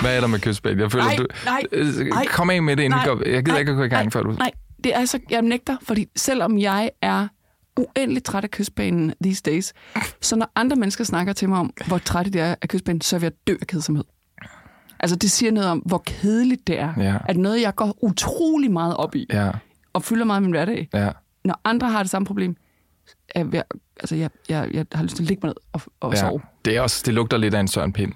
Hvad 0.00 0.16
er 0.16 0.20
der 0.20 0.26
med 0.28 0.40
kystbanen? 0.40 0.80
Jeg 0.80 0.92
føler, 0.92 1.04
Nej, 1.04 1.16
du... 1.16 1.26
nej, 1.44 1.62
Øh, 1.72 2.26
Kom 2.26 2.50
af 2.50 2.62
med 2.62 2.76
det, 2.76 2.82
inden 2.82 2.98
vi 3.00 3.04
nej, 3.06 3.14
går... 3.14 3.28
Jeg 3.28 3.44
gider 3.44 3.52
nej, 3.52 3.58
ikke 3.58 3.70
at 3.70 3.76
gå 3.76 3.82
i 3.84 3.88
gang, 3.88 4.04
nej, 4.04 4.10
før 4.10 4.22
du... 4.22 4.30
Nej, 4.32 4.50
det 4.84 4.94
er 4.96 5.04
så, 5.04 5.18
jeg 5.30 5.42
nægter, 5.42 5.76
fordi 5.82 6.06
selvom 6.16 6.58
jeg 6.58 6.90
er 7.02 7.28
uendelig 7.76 8.24
træt 8.24 8.44
af 8.44 8.50
kystbanen 8.50 9.14
these 9.22 9.42
days, 9.42 9.72
så 10.20 10.36
når 10.36 10.50
andre 10.56 10.76
mennesker 10.76 11.04
snakker 11.04 11.32
til 11.32 11.48
mig 11.48 11.58
om, 11.58 11.72
hvor 11.86 11.98
træt 11.98 12.32
de 12.32 12.40
er 12.40 12.54
af 12.62 12.68
kystbanen, 12.68 13.00
så 13.00 13.18
vil 13.18 13.24
jeg 13.24 13.32
dø 13.46 13.56
af 13.60 13.66
kedsomhed. 13.66 14.04
Altså, 15.00 15.16
det 15.16 15.30
siger 15.30 15.52
noget 15.52 15.68
om, 15.70 15.78
hvor 15.78 16.02
kedeligt 16.06 16.66
det 16.66 16.78
er. 16.80 16.92
Ja. 16.98 17.16
At 17.28 17.36
noget, 17.36 17.60
jeg 17.62 17.74
går 17.74 17.98
utrolig 18.02 18.70
meget 18.72 18.96
op 18.96 19.14
i, 19.14 19.26
Ja, 19.32 19.50
og 19.92 20.02
fylder 20.02 20.24
meget 20.24 20.36
af 20.38 20.42
min 20.42 20.50
hverdag. 20.50 20.88
ja. 20.94 21.10
Når 21.44 21.60
andre 21.64 21.90
har 21.90 22.02
det 22.02 22.10
samme 22.10 22.26
problem, 22.26 22.56
er 23.34 23.44
jeg, 23.52 23.64
altså, 24.00 24.14
jeg, 24.16 24.30
jeg, 24.48 24.68
jeg 24.72 24.86
har 24.92 25.02
lyst 25.02 25.16
til 25.16 25.22
at 25.22 25.28
ligge 25.28 25.40
mig 25.46 25.48
ned 25.48 25.56
og, 25.72 25.80
og 26.00 26.12
ja. 26.12 26.20
sove. 26.20 26.40
Det, 26.64 26.76
er 26.76 26.80
også, 26.80 27.02
det 27.06 27.14
lugter 27.14 27.36
lidt 27.36 27.54
af 27.54 27.60
en 27.60 27.68
Søren 27.68 27.92
Pind 27.92 28.12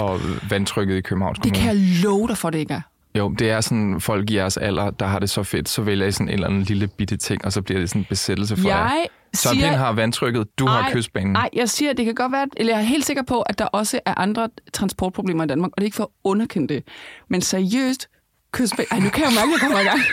og 0.00 0.20
vandtrykket 0.50 0.96
i 0.96 1.00
Københavns 1.00 1.38
Det 1.38 1.42
Kommune. 1.42 1.58
kan 1.58 1.66
jeg 1.76 2.02
love 2.04 2.28
dig 2.28 2.38
for, 2.38 2.50
det 2.50 2.58
ikke 2.58 2.74
er. 2.74 2.80
Jo, 3.18 3.28
det 3.28 3.50
er 3.50 3.60
sådan 3.60 4.00
folk 4.00 4.30
i 4.30 4.36
jeres 4.36 4.56
alder, 4.56 4.90
der 4.90 5.06
har 5.06 5.18
det 5.18 5.30
så 5.30 5.42
fedt, 5.42 5.68
så 5.68 5.82
vælger 5.82 6.06
I 6.06 6.12
sådan 6.12 6.28
en 6.28 6.32
eller 6.34 6.46
anden 6.46 6.62
lille 6.62 6.86
bitte 6.86 7.16
ting, 7.16 7.44
og 7.44 7.52
så 7.52 7.62
bliver 7.62 7.80
det 7.80 7.88
sådan 7.88 8.02
en 8.02 8.06
besættelse 8.08 8.56
for 8.56 8.68
jer. 8.68 8.76
Jeg 8.78 9.06
Søren 9.34 9.56
siger, 9.56 9.68
Pind 9.68 9.76
har 9.78 9.92
vandtrykket, 9.92 10.46
du 10.58 10.66
har 10.66 10.82
Ej, 10.82 10.92
kystbanen. 10.92 11.32
Nej, 11.32 11.48
jeg 11.52 11.68
siger, 11.68 11.92
det 11.92 12.04
kan 12.04 12.14
godt 12.14 12.32
være, 12.32 12.46
eller 12.56 12.72
jeg 12.72 12.80
er 12.80 12.84
helt 12.86 13.04
sikker 13.06 13.22
på, 13.22 13.40
at 13.40 13.58
der 13.58 13.64
også 13.66 14.00
er 14.06 14.14
andre 14.16 14.48
transportproblemer 14.72 15.44
i 15.44 15.46
Danmark, 15.46 15.70
og 15.70 15.74
det 15.76 15.82
er 15.82 15.86
ikke 15.86 15.96
for 15.96 16.04
at 16.04 16.10
underkende 16.24 16.74
det. 16.74 16.84
Men 17.28 17.40
seriøst, 17.40 18.08
kystbanen... 18.52 18.88
Ej, 18.90 18.98
nu 19.00 19.08
kan 19.10 19.24
jeg 19.24 19.30
jo 19.30 19.34
mærke, 19.40 19.48
at 19.48 19.52
jeg 19.52 19.60
kommer 19.60 19.80
i 19.80 19.84
gang. 19.84 20.00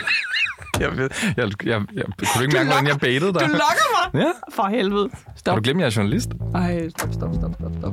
Jeg, 0.80 0.96
ved, 0.96 1.08
jeg, 1.36 1.36
jeg, 1.64 1.82
jeg, 1.94 2.04
kunne 2.04 2.28
du 2.36 2.40
ikke 2.42 2.54
mærke, 2.56 2.66
hvordan 2.68 2.86
jeg 2.86 2.98
baitede 3.00 3.32
dig? 3.32 3.40
Du 3.40 3.46
lokker 3.46 4.12
mig! 4.12 4.22
Ja. 4.22 4.30
For 4.52 4.66
helvede. 4.68 5.08
Har 5.26 5.32
Stop. 5.36 5.56
du 5.56 5.62
glemt, 5.62 5.80
at 5.80 5.80
jeg 5.80 5.86
er 5.86 6.02
journalist? 6.02 6.28
Ej, 6.54 6.88
stop, 6.88 7.12
stop, 7.12 7.34
stop, 7.34 7.54
stop, 7.54 7.72
stop. 7.78 7.92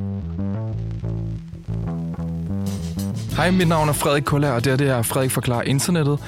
Hej, 3.36 3.52
mit 3.52 3.68
navn 3.68 3.90
er 3.90 3.94
Frederik 3.94 4.24
Kuller, 4.24 4.52
og 4.52 4.66
det 4.66 4.74
er 4.74 4.78
det 4.78 4.90
er 4.90 5.02
Frederik 5.02 5.32
Forklarer 5.32 5.62
Internettet. 5.62 6.20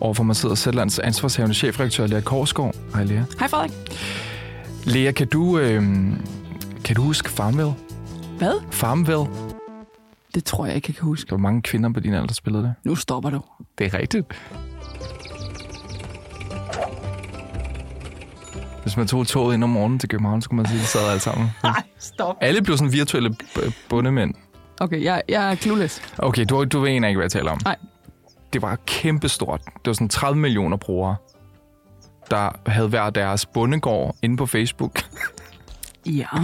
Overfor 0.00 0.24
mig 0.24 0.36
sidder 0.36 0.54
Sætlands 0.54 0.98
ansvarshavende 0.98 1.54
chefredaktør 1.54 2.06
Lea 2.06 2.20
Korsgaard. 2.20 2.74
Hej 2.94 3.04
Lea. 3.04 3.22
Hej 3.38 3.48
Frederik. 3.48 3.72
Lea, 4.84 5.12
kan 5.12 5.28
du, 5.28 5.58
øh, 5.58 5.82
kan 6.84 6.96
du 6.96 7.02
huske 7.02 7.30
Farmville? 7.30 7.72
Hvad? 8.38 8.60
Farmville? 8.70 9.26
Det 10.34 10.44
tror 10.44 10.66
jeg 10.66 10.74
ikke, 10.76 10.86
jeg 10.90 10.96
kan 10.96 11.04
huske. 11.04 11.28
Der 11.28 11.34
var 11.36 11.40
mange 11.40 11.62
kvinder 11.62 11.92
på 11.92 12.00
din 12.00 12.14
alder, 12.14 12.26
der 12.26 12.34
spillede 12.34 12.62
det. 12.62 12.74
Nu 12.84 12.94
stopper 12.94 13.30
du. 13.30 13.40
Det 13.78 13.94
er 13.94 13.98
rigtigt. 13.98 14.26
Hvis 18.82 18.96
man 18.96 19.06
tog 19.06 19.26
toget 19.26 19.54
ind 19.54 19.64
om 19.64 19.70
morgenen 19.70 19.98
til 19.98 20.08
København, 20.08 20.42
så 20.42 20.48
kunne 20.48 20.56
man 20.56 20.66
sige, 20.66 20.78
at 20.78 20.82
de 20.82 20.86
sad 20.88 21.08
alle 21.08 21.20
sammen. 21.20 21.50
Nej, 21.62 21.82
stop. 21.98 22.36
Alle 22.40 22.62
blev 22.62 22.76
sådan 22.76 22.92
virtuelle 22.92 23.36
bundemænd. 23.88 24.34
Okay, 24.80 25.04
jeg, 25.04 25.22
jeg 25.28 25.50
er 25.50 25.54
clueless. 25.54 26.02
Okay, 26.18 26.44
du, 26.48 26.64
du 26.64 26.80
ved 26.80 26.88
egentlig 26.88 27.08
ikke, 27.08 27.18
hvad 27.18 27.24
jeg 27.24 27.30
taler 27.32 27.50
om. 27.50 27.60
Nej. 27.64 27.76
Det 28.52 28.62
var 28.62 28.78
kæmpestort. 28.86 29.60
Det 29.64 29.86
var 29.86 29.92
sådan 29.92 30.08
30 30.08 30.40
millioner 30.40 30.76
brugere, 30.76 31.16
der 32.30 32.50
havde 32.66 32.88
hver 32.88 33.10
deres 33.10 33.46
bundegård 33.46 34.16
inde 34.22 34.36
på 34.36 34.46
Facebook, 34.46 35.00
Ja. 36.06 36.26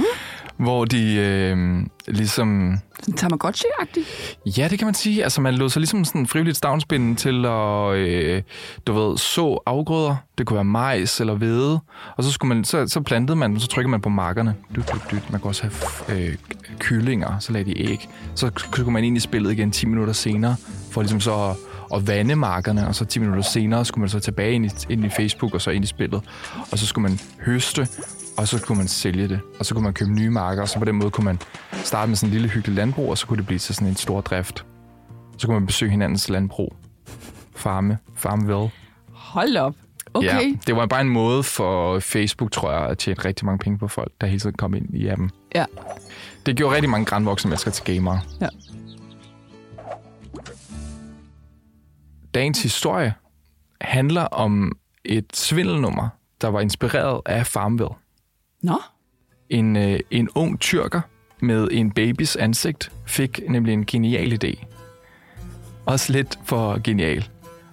hvor 0.56 0.84
de 0.84 1.14
øh, 1.14 1.86
ligesom... 2.08 2.78
Tamagotchi-agtigt. 3.16 4.36
Ja, 4.58 4.68
det 4.68 4.78
kan 4.78 4.86
man 4.86 4.94
sige. 4.94 5.22
Altså, 5.22 5.40
man 5.40 5.54
lod 5.54 5.70
sig 5.70 5.80
ligesom 5.80 6.04
sådan 6.04 6.26
frivilligt 6.26 6.56
stavnsbinde 6.56 7.14
til 7.14 7.46
at, 7.46 7.94
øh, 7.94 8.42
du 8.86 8.92
ved, 8.92 9.18
så 9.18 9.58
afgrøder. 9.66 10.16
Det 10.38 10.46
kunne 10.46 10.54
være 10.54 10.64
majs 10.64 11.20
eller 11.20 11.34
hvede. 11.34 11.80
Og 12.16 12.24
så, 12.24 12.32
skulle 12.32 12.54
man, 12.54 12.64
så, 12.64 12.88
så 12.88 13.00
plantede 13.00 13.36
man, 13.36 13.60
så 13.60 13.68
trykker 13.68 13.90
man 13.90 14.00
på 14.00 14.08
markerne. 14.08 14.54
Dyt, 14.76 14.92
dyt, 14.94 15.10
dyt. 15.10 15.30
Man 15.30 15.40
kunne 15.40 15.50
også 15.50 15.62
have 16.08 16.22
øh, 16.28 16.34
kyllinger, 16.78 17.38
så 17.38 17.52
lagde 17.52 17.70
de 17.70 17.90
æg. 17.90 18.08
Så, 18.34 18.50
så 18.56 18.82
kunne 18.84 18.92
man 18.92 19.04
ind 19.04 19.16
i 19.16 19.20
spillet 19.20 19.52
igen 19.52 19.70
10 19.70 19.86
minutter 19.86 20.12
senere, 20.12 20.56
for 20.90 21.00
ligesom 21.02 21.20
så 21.20 21.34
at, 21.34 21.56
at 21.94 22.06
vande 22.06 22.36
markerne. 22.36 22.88
Og 22.88 22.94
så 22.94 23.04
10 23.04 23.18
minutter 23.18 23.42
senere 23.42 23.84
skulle 23.84 24.02
man 24.02 24.08
så 24.08 24.20
tilbage 24.20 24.52
ind 24.52 24.66
i, 24.66 24.70
ind 24.90 25.04
i 25.04 25.08
Facebook 25.08 25.54
og 25.54 25.60
så 25.60 25.70
ind 25.70 25.84
i 25.84 25.88
spillet. 25.88 26.22
Og 26.70 26.78
så 26.78 26.86
skulle 26.86 27.08
man 27.08 27.20
høste, 27.44 27.88
og 28.38 28.48
så 28.48 28.62
kunne 28.62 28.78
man 28.78 28.88
sælge 28.88 29.28
det. 29.28 29.40
Og 29.58 29.66
så 29.66 29.74
kunne 29.74 29.84
man 29.84 29.94
købe 29.94 30.10
nye 30.10 30.30
marker, 30.30 30.62
og 30.62 30.68
så 30.68 30.78
på 30.78 30.84
den 30.84 30.94
måde 30.94 31.10
kunne 31.10 31.24
man 31.24 31.38
starte 31.84 32.08
med 32.08 32.16
sådan 32.16 32.28
en 32.28 32.32
lille 32.32 32.48
hyggelig 32.48 32.76
landbrug, 32.76 33.10
og 33.10 33.18
så 33.18 33.26
kunne 33.26 33.36
det 33.36 33.46
blive 33.46 33.58
til 33.58 33.74
sådan 33.74 33.88
en 33.88 33.96
stor 33.96 34.20
drift. 34.20 34.66
Så 35.38 35.46
kunne 35.46 35.54
man 35.54 35.66
besøge 35.66 35.90
hinandens 35.90 36.28
landbrug. 36.28 36.76
Farme. 37.56 37.98
Farmville. 38.16 38.70
Hold 39.12 39.56
op. 39.56 39.74
Okay. 40.14 40.26
Ja, 40.26 40.56
det 40.66 40.76
var 40.76 40.86
bare 40.86 41.00
en 41.00 41.08
måde 41.08 41.42
for 41.42 41.98
Facebook, 41.98 42.50
tror 42.50 42.72
jeg, 42.72 42.80
at 42.80 42.98
tjene 42.98 43.20
rigtig 43.24 43.46
mange 43.46 43.58
penge 43.58 43.78
på 43.78 43.88
folk, 43.88 44.12
der 44.20 44.26
hele 44.26 44.40
tiden 44.40 44.56
kom 44.56 44.74
ind 44.74 44.94
i 44.94 45.06
appen. 45.06 45.30
Ja. 45.54 45.64
Det 46.46 46.56
gjorde 46.56 46.74
rigtig 46.74 46.90
mange 46.90 47.04
grænvoksne 47.04 47.48
mennesker 47.48 47.70
til 47.70 47.84
gamere. 47.84 48.20
Ja. 48.40 48.48
Dagens 52.34 52.62
historie 52.62 53.14
handler 53.80 54.22
om 54.22 54.72
et 55.04 55.26
svindelnummer, 55.34 56.08
der 56.40 56.48
var 56.48 56.60
inspireret 56.60 57.20
af 57.26 57.46
Farmville. 57.46 57.94
Nå, 58.62 58.80
En, 59.50 59.76
øh, 59.76 60.00
en 60.10 60.28
ung 60.34 60.60
tyrker 60.60 61.00
med 61.40 61.68
en 61.70 61.90
babys 61.90 62.36
ansigt 62.36 62.92
fik 63.06 63.40
nemlig 63.48 63.72
en 63.72 63.86
genial 63.86 64.44
idé. 64.44 64.64
Også 65.86 66.12
lidt 66.12 66.38
for 66.44 66.80
genial. 66.84 67.28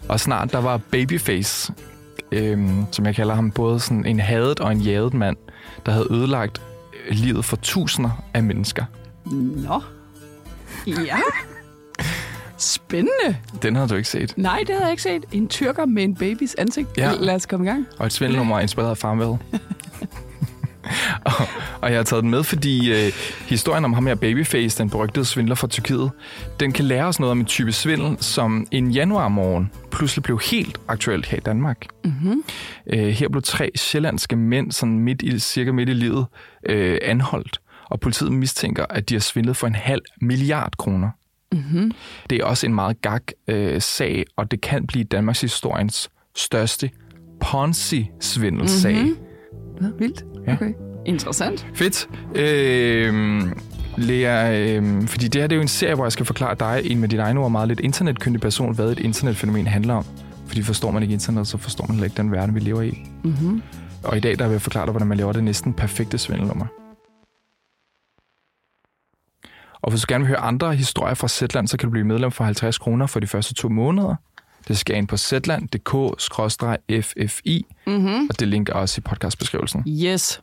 Og 0.10 0.20
snart 0.20 0.52
der 0.52 0.58
var 0.62 0.78
Babyface, 0.92 1.74
øhm, 2.32 2.86
som 2.92 3.06
jeg 3.06 3.16
kalder 3.16 3.36
ham, 3.36 3.52
både 3.52 3.80
sådan 3.80 4.06
en 4.06 4.20
hadet 4.20 4.60
og 4.60 4.72
en 4.72 4.80
jaget 4.82 5.14
mand, 5.14 5.38
der 5.86 5.92
havde 5.92 6.08
ødelagt 6.12 6.62
øh, 7.08 7.16
livet 7.16 7.46
for 7.46 7.56
tusinder 7.56 8.24
af 8.34 8.44
mennesker. 8.44 8.86
Nå. 9.26 9.82
Ja. 10.88 11.18
Spændende. 12.58 13.38
Den 13.62 13.76
havde 13.76 13.88
du 13.90 13.96
ikke 13.96 14.10
set. 14.10 14.34
Nej, 14.38 14.60
det 14.60 14.70
havde 14.70 14.84
jeg 14.84 14.92
ikke 14.92 15.04
set. 15.04 15.26
En 15.32 15.48
tyrker 15.48 15.86
med 15.86 16.04
en 16.04 16.16
babys 16.16 16.56
ansigt. 16.56 16.88
Ja. 16.98 17.12
Lad 17.20 17.36
os 17.36 17.46
komme 17.46 17.66
i 17.66 17.70
gang. 17.70 17.88
Og 18.00 18.06
et 18.06 18.12
svindelnummer 18.14 18.56
er 18.58 18.60
inspireret 18.60 18.90
af 18.90 18.98
Farmville. 18.98 19.38
og, 21.82 21.90
jeg 21.90 21.98
har 21.98 22.04
taget 22.04 22.24
den 22.24 22.32
med, 22.32 22.44
fordi 22.44 22.92
øh, 22.92 23.12
historien 23.48 23.86
om 23.86 23.94
ham 23.94 24.08
her 24.08 24.16
Babyface, 24.16 24.78
den 24.78 24.90
berygtede 24.90 25.26
svindler 25.26 25.56
fra 25.56 25.68
Tyrkiet, 25.68 26.12
den 26.60 26.72
kan 26.72 26.86
lære 26.86 27.06
os 27.06 27.20
noget 27.20 27.32
om 27.32 27.40
en 27.40 27.46
type 27.46 27.72
svindel, 27.72 28.18
som 28.24 28.68
en 28.72 28.92
januarmorgen 28.92 29.72
pludselig 29.92 30.24
blev 30.24 30.40
helt 30.52 30.80
aktuelt 30.88 31.26
her 31.26 31.38
i 31.38 31.42
Danmark. 31.42 31.88
Mm-hmm. 32.04 32.44
Øh, 32.94 33.08
her 33.08 33.30
blev 33.30 33.42
tre 33.42 33.72
sjællandske 33.76 34.36
mænd, 34.36 34.72
sådan 34.72 35.00
midt 35.00 35.22
i, 35.22 35.40
cirka 35.40 35.72
midt 35.72 35.90
i 35.90 35.94
livet, 35.94 36.26
øh, 36.66 36.98
anholdt. 37.02 37.62
Og 37.90 38.00
politiet 38.00 38.32
mistænker, 38.32 38.86
at 38.90 39.10
de 39.10 39.16
har 39.16 39.20
svindlet 39.20 39.58
for 39.58 39.68
en 39.68 39.76
halv 39.76 40.02
milliard 40.22 40.78
kroner. 40.78 41.10
Mm-hmm. 41.52 41.92
Det 42.30 42.38
er 42.38 42.46
også 42.46 42.66
en 42.66 42.76
meget 42.76 43.02
gag 43.02 43.20
øh, 43.48 43.82
sag, 43.82 44.26
og 44.36 44.52
det 44.52 44.62
kan 44.62 44.88
blive 44.88 45.04
Danmarks 45.04 45.42
historiens 45.42 46.10
største 46.36 46.90
Ponzi-svindelsag. 47.40 48.96
Mm-hmm. 48.96 50.00
Vildt. 50.00 50.24
Ja. 50.48 50.89
Interessant. 51.10 51.68
Fedt. 51.74 52.10
Øh, 52.36 53.42
Lea, 53.98 54.60
øh, 54.60 55.08
fordi 55.08 55.28
det 55.28 55.42
her 55.42 55.48
det 55.48 55.56
er 55.56 55.58
jo 55.58 55.62
en 55.62 55.68
serie, 55.68 55.96
hvor 55.96 56.06
jeg 56.06 56.12
skal 56.12 56.26
forklare 56.26 56.56
dig, 56.60 56.82
en 56.92 57.00
med 57.00 57.10
din 57.10 57.20
egne 57.20 57.40
ord, 57.40 57.52
meget 57.52 57.68
lidt 57.68 57.80
internetkyndig 57.80 58.42
person, 58.42 58.76
hvad 58.76 58.92
et 58.92 59.00
internetfænomen 59.00 59.68
handler 59.68 59.94
om. 59.94 60.06
Fordi 60.48 60.64
forstår 60.64 60.92
man 60.92 61.04
ikke 61.04 61.14
internet, 61.14 61.48
så 61.48 61.58
forstår 61.58 61.86
man 61.88 61.96
heller 61.96 62.06
ikke 62.06 62.18
den 62.18 62.32
verden, 62.32 62.56
vi 62.56 62.60
lever 62.60 62.82
i. 62.82 62.98
Mm-hmm. 63.24 63.62
Og 64.04 64.18
i 64.18 64.20
dag 64.20 64.40
der 64.40 64.46
vil 64.46 64.52
jeg 64.52 64.62
forklare 64.62 64.86
dig, 64.86 64.92
hvordan 64.92 65.08
man 65.08 65.18
laver 65.18 65.34
det 65.34 65.44
næsten 65.44 65.74
perfekte 65.74 66.18
svindelnummer. 66.18 66.66
Og 69.82 69.90
hvis 69.92 70.02
du 70.02 70.06
gerne 70.10 70.22
vil 70.24 70.28
høre 70.28 70.40
andre 70.40 70.76
historier 70.76 71.14
fra 71.14 71.28
Zetland, 71.28 71.68
så 71.68 71.78
kan 71.78 71.88
du 71.88 71.92
blive 71.92 72.06
medlem 72.06 72.32
for 72.32 72.44
50 72.44 72.78
kroner 72.78 73.08
for 73.08 73.20
de 73.20 73.28
første 73.28 73.54
to 73.54 73.70
måneder. 73.70 74.16
Det 74.68 74.78
skal 74.78 74.96
ind 74.96 75.08
på 75.08 75.18
zetland.dk-ffi, 75.18 77.66
Mm-hmm. 77.88 78.28
og 78.30 78.40
det 78.40 78.48
linker 78.48 78.74
også 78.74 79.00
i 79.00 79.02
podcastbeskrivelsen. 79.02 79.84
Yes. 79.88 80.42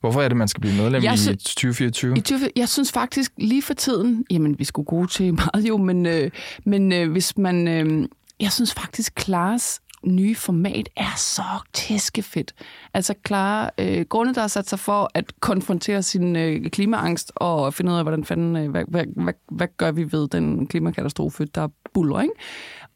Hvorfor 0.00 0.22
er 0.22 0.28
det, 0.28 0.36
man 0.36 0.48
skal 0.48 0.60
blive 0.60 0.74
medlem 0.76 1.02
Jeg 1.02 1.14
i 1.14 1.16
sy- 1.16 1.28
2024? 1.28 2.16
I 2.18 2.20
20, 2.20 2.38
jeg 2.56 2.68
synes 2.68 2.92
faktisk 2.92 3.32
lige 3.38 3.62
for 3.62 3.74
tiden, 3.74 4.24
jamen 4.30 4.58
vi 4.58 4.64
skulle 4.64 4.86
gode 4.86 5.06
til 5.06 5.34
meget 5.34 5.68
jo, 5.68 5.76
men, 5.76 6.06
øh, 6.06 6.30
men 6.66 6.92
øh, 6.92 7.10
hvis 7.12 7.36
man, 7.38 7.68
øh, 7.68 8.08
jeg 8.40 8.52
synes 8.52 8.74
faktisk 8.74 9.14
Klares 9.14 9.80
nye 10.04 10.34
format 10.34 10.88
er 10.96 11.14
så 11.16 11.42
tæskefedt. 11.72 12.54
Altså 12.94 13.14
Clara, 13.26 13.70
øh, 13.78 14.04
grunde 14.08 14.34
der 14.34 14.40
har 14.40 14.48
sat 14.48 14.68
sig 14.68 14.78
for 14.78 15.10
at 15.14 15.40
konfrontere 15.40 16.02
sin 16.02 16.36
øh, 16.36 16.70
klimaangst 16.70 17.32
og 17.36 17.74
finde 17.74 17.92
ud 17.92 17.96
af, 17.96 18.04
hvordan 18.04 18.24
fanden, 18.24 18.56
øh, 18.56 18.70
hvad, 18.70 18.84
hvad, 18.88 19.04
hvad, 19.16 19.32
hvad 19.52 19.66
gør 19.76 19.92
vi 19.92 20.12
ved 20.12 20.28
den 20.28 20.66
klimakatastrofe, 20.66 21.44
der 21.44 21.68
buller, 21.94 22.20
ikke? 22.20 22.34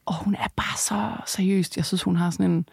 Og 0.06 0.14
hun 0.24 0.34
er 0.34 0.46
bare 0.56 0.78
så 0.78 1.22
seriøst. 1.26 1.76
Jeg 1.76 1.84
synes, 1.84 2.02
hun 2.02 2.16
har 2.16 2.30
sådan 2.30 2.50
en 2.50 2.66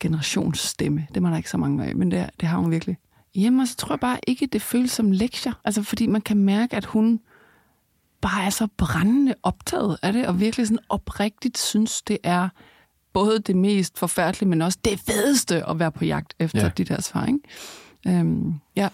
generationsstemme. 0.00 1.06
Det 1.14 1.24
er 1.24 1.30
der 1.30 1.36
ikke 1.36 1.50
så 1.50 1.56
mange 1.58 1.84
af, 1.84 1.96
men 1.96 2.10
det, 2.10 2.30
det 2.40 2.48
har 2.48 2.58
hun 2.58 2.70
virkelig. 2.70 2.96
Jamen, 3.36 3.60
og 3.60 3.68
så 3.68 3.76
tror 3.76 3.92
jeg 3.94 4.00
bare 4.00 4.18
ikke, 4.26 4.46
det 4.46 4.62
føles 4.62 4.90
som 4.90 5.12
lektier. 5.12 5.52
Altså, 5.64 5.82
fordi 5.82 6.06
man 6.06 6.20
kan 6.20 6.36
mærke, 6.36 6.76
at 6.76 6.84
hun 6.84 7.20
bare 8.20 8.44
er 8.44 8.50
så 8.50 8.68
brændende 8.76 9.34
optaget 9.42 9.98
af 10.02 10.12
det, 10.12 10.26
og 10.26 10.40
virkelig 10.40 10.66
sådan 10.66 10.84
oprigtigt 10.88 11.58
synes, 11.58 12.02
det 12.02 12.18
er 12.22 12.48
både 13.12 13.38
det 13.38 13.56
mest 13.56 13.98
forfærdelige, 13.98 14.48
men 14.48 14.62
også 14.62 14.78
det 14.84 15.00
fedeste 15.00 15.68
at 15.68 15.78
være 15.78 15.92
på 15.92 16.04
jagt 16.04 16.34
efter 16.38 16.62
Ja. 16.62 16.68
de 16.68 16.84
der 16.84 17.00
svar, 17.02 17.26
ikke? 17.26 17.38
Øhm, 18.20 18.54
ja, 18.76 18.88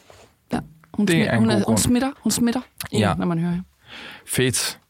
ja. 0.52 0.60
Hun, 0.94 1.06
Det 1.06 1.12
smitter, 1.14 1.30
er 1.32 1.38
hun, 1.38 1.48
god 1.48 1.64
hun 1.66 1.78
smitter, 1.78 2.10
hun 2.22 2.30
smitter, 2.32 2.60
Ja. 2.92 2.98
ja. 2.98 3.14
når 3.14 3.26
man 3.26 3.38
hører 3.38 3.50
hende. 3.50 3.64
Fedt. 4.26 4.80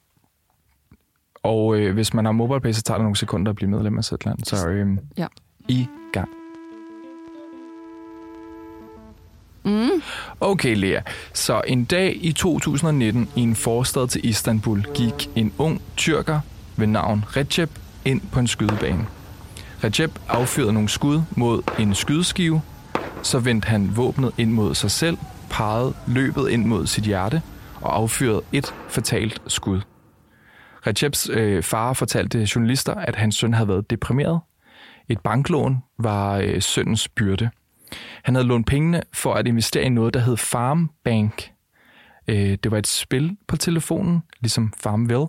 Og 1.43 1.77
øh, 1.79 1.95
hvis 1.95 2.15
man 2.15 2.25
har 2.25 2.33
MobilePay, 2.33 2.73
så 2.73 2.83
tager 2.83 2.99
det 2.99 3.05
nogle 3.05 3.17
sekunder 3.17 3.51
at 3.51 3.57
blive 3.57 3.71
medlem 3.71 3.99
af 3.99 4.05
Zetland. 4.05 4.39
Så 4.45 4.69
øh, 4.69 4.87
Ja. 5.19 5.27
i 5.69 5.87
Mm. 9.65 10.03
Okay, 10.41 10.77
Lea. 10.77 11.01
Så 11.33 11.63
en 11.67 11.85
dag 11.85 12.17
i 12.21 12.33
2019 12.33 13.29
i 13.37 13.41
en 13.41 13.57
forstad 13.57 14.09
til 14.09 14.27
Istanbul 14.29 14.87
gik 14.95 15.31
en 15.37 15.53
ung 15.59 15.83
tyrker 15.97 16.41
ved 16.77 16.87
navn 16.87 17.25
Recep 17.37 17.71
ind 18.05 18.21
på 18.33 18.41
en 18.41 18.47
skydebane. 18.47 19.07
Recep 19.85 20.19
affyrede 20.29 20.73
nogle 20.73 20.89
skud 20.89 21.23
mod 21.37 21.63
en 21.79 21.95
skydeskive, 21.95 22.63
så 23.23 23.39
vendte 23.39 23.69
han 23.69 23.97
våbnet 23.97 24.33
ind 24.39 24.51
mod 24.53 24.75
sig 24.75 24.91
selv, 24.91 25.19
pegede 25.51 25.95
løbet 26.07 26.51
ind 26.51 26.65
mod 26.65 26.87
sit 26.87 27.05
hjerte 27.05 27.43
og 27.81 27.97
affyrede 27.97 28.43
et 28.53 28.75
fatalt 28.89 29.43
skud. 29.47 29.81
Receps 30.87 31.31
øh, 31.33 31.63
far 31.63 31.93
fortalte 31.93 32.49
journalister, 32.55 32.95
at 32.95 33.17
hans 33.17 33.37
søn 33.37 33.55
havde 33.55 33.69
været 33.69 33.91
deprimeret. 33.91 34.41
Et 35.09 35.21
banklån 35.21 35.77
var 35.99 36.37
øh, 36.37 36.63
sønnens 36.63 37.09
byrde. 37.09 37.51
Han 38.23 38.35
havde 38.35 38.47
lånt 38.47 38.67
pengene 38.67 39.03
for 39.13 39.35
at 39.35 39.47
investere 39.47 39.85
i 39.85 39.89
noget, 39.89 40.15
der 40.15 40.21
hed 40.21 40.37
Farm 40.37 40.91
Bank. 41.05 41.51
Øh, 42.29 42.59
det 42.63 42.71
var 42.71 42.79
et 42.79 42.87
spil 42.87 43.37
på 43.49 43.57
telefonen, 43.57 44.23
ligesom 44.41 44.73
Farmville. 44.81 45.27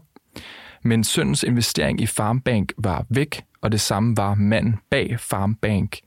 Men 0.84 1.04
sønnens 1.04 1.44
investering 1.44 2.02
i 2.02 2.06
Farm 2.06 2.42
Bank 2.42 2.74
var 2.78 3.06
væk, 3.10 3.44
og 3.62 3.72
det 3.72 3.82
samme 3.82 4.18
var 4.18 4.36
manden 4.36 4.80
bag 4.92 5.20
Farm 5.20 5.56
Bank, 5.56 6.00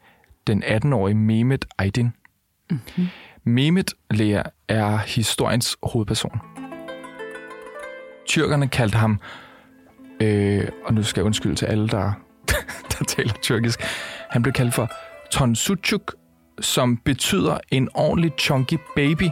den 0.46 0.64
18-årige 0.64 1.14
Mehmet 1.14 1.64
Aydin. 1.78 2.12
Mm-hmm. 2.70 3.06
Mehmet 3.44 3.94
Lea 4.10 4.42
er 4.68 4.96
historiens 4.96 5.76
hovedperson. 5.82 6.40
Tyrkerne 8.26 8.68
kaldte 8.68 8.98
ham, 8.98 9.20
øh, 10.20 10.68
og 10.84 10.94
nu 10.94 11.02
skal 11.02 11.20
jeg 11.20 11.26
undskylde 11.26 11.54
til 11.54 11.66
alle, 11.66 11.88
der, 11.88 12.12
der 12.98 13.04
taler 13.04 13.32
tyrkisk, 13.42 13.80
han 14.30 14.42
blev 14.42 14.52
kaldt 14.52 14.74
for 14.74 14.90
Tonsuchuk, 15.30 16.14
som 16.60 16.96
betyder 16.96 17.58
en 17.70 17.88
ordentlig 17.94 18.32
chunky 18.38 18.78
baby, 18.96 19.28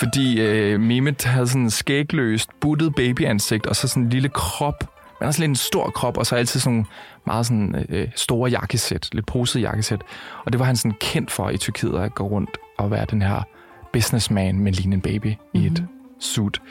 fordi 0.00 0.40
øh, 0.40 0.80
Mehmet 0.80 1.24
havde 1.24 1.48
sådan 1.48 1.62
en 1.62 1.70
skægløst, 1.70 2.50
buttet 2.60 2.94
babyansigt, 2.94 3.66
og 3.66 3.76
så 3.76 3.88
sådan 3.88 4.02
en 4.02 4.10
lille 4.10 4.28
krop, 4.28 4.94
men 5.20 5.26
også 5.26 5.40
lidt 5.40 5.48
en 5.48 5.56
stor 5.56 5.90
krop, 5.90 6.16
og 6.16 6.26
så 6.26 6.36
altid 6.36 6.60
sådan 6.60 6.86
meget 7.26 7.46
sådan, 7.46 7.86
øh, 7.88 8.08
store 8.16 8.50
jakkesæt, 8.50 9.08
lidt 9.12 9.26
posede 9.26 9.62
jakkesæt. 9.62 10.00
Og 10.44 10.52
det 10.52 10.58
var 10.58 10.64
han 10.64 10.76
sådan 10.76 10.96
kendt 11.00 11.30
for 11.30 11.50
i 11.50 11.56
Tyrkiet, 11.56 11.98
at 11.98 12.14
gå 12.14 12.24
rundt 12.24 12.58
og 12.78 12.90
være 12.90 13.06
den 13.10 13.22
her 13.22 13.42
businessman 13.92 14.60
med 14.60 14.72
lignende 14.72 15.02
baby 15.02 15.26
mm-hmm. 15.26 15.60
i 15.60 15.66
et 15.66 15.86
suit. 16.20 16.62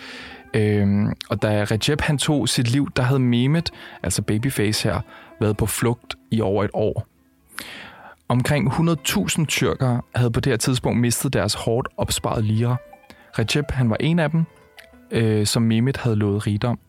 Øhm, 0.53 1.13
og 1.30 1.42
da 1.42 1.63
Recep 1.63 2.01
han 2.01 2.18
tog 2.18 2.50
sit 2.50 2.71
liv, 2.71 2.89
der 2.95 3.03
havde 3.03 3.19
Mehmet, 3.19 3.71
altså 4.03 4.21
babyface 4.21 4.89
her, 4.89 5.01
været 5.39 5.57
på 5.57 5.65
flugt 5.65 6.15
i 6.31 6.42
over 6.42 6.63
et 6.63 6.69
år. 6.74 7.07
Omkring 8.29 8.71
100.000 8.71 9.45
tyrkere 9.45 10.01
havde 10.15 10.31
på 10.31 10.39
det 10.39 10.51
her 10.51 10.57
tidspunkt 10.57 11.00
mistet 11.00 11.33
deres 11.33 11.53
hårdt 11.53 11.88
opsparede 11.97 12.41
lire. 12.41 12.77
Recep 13.39 13.71
han 13.71 13.89
var 13.89 13.97
en 14.00 14.19
af 14.19 14.31
dem, 14.31 14.44
øh, 15.12 15.45
som 15.45 15.62
Mehmet 15.62 15.97
havde 15.97 16.15
lovet 16.15 16.47
rigdom. 16.47 16.79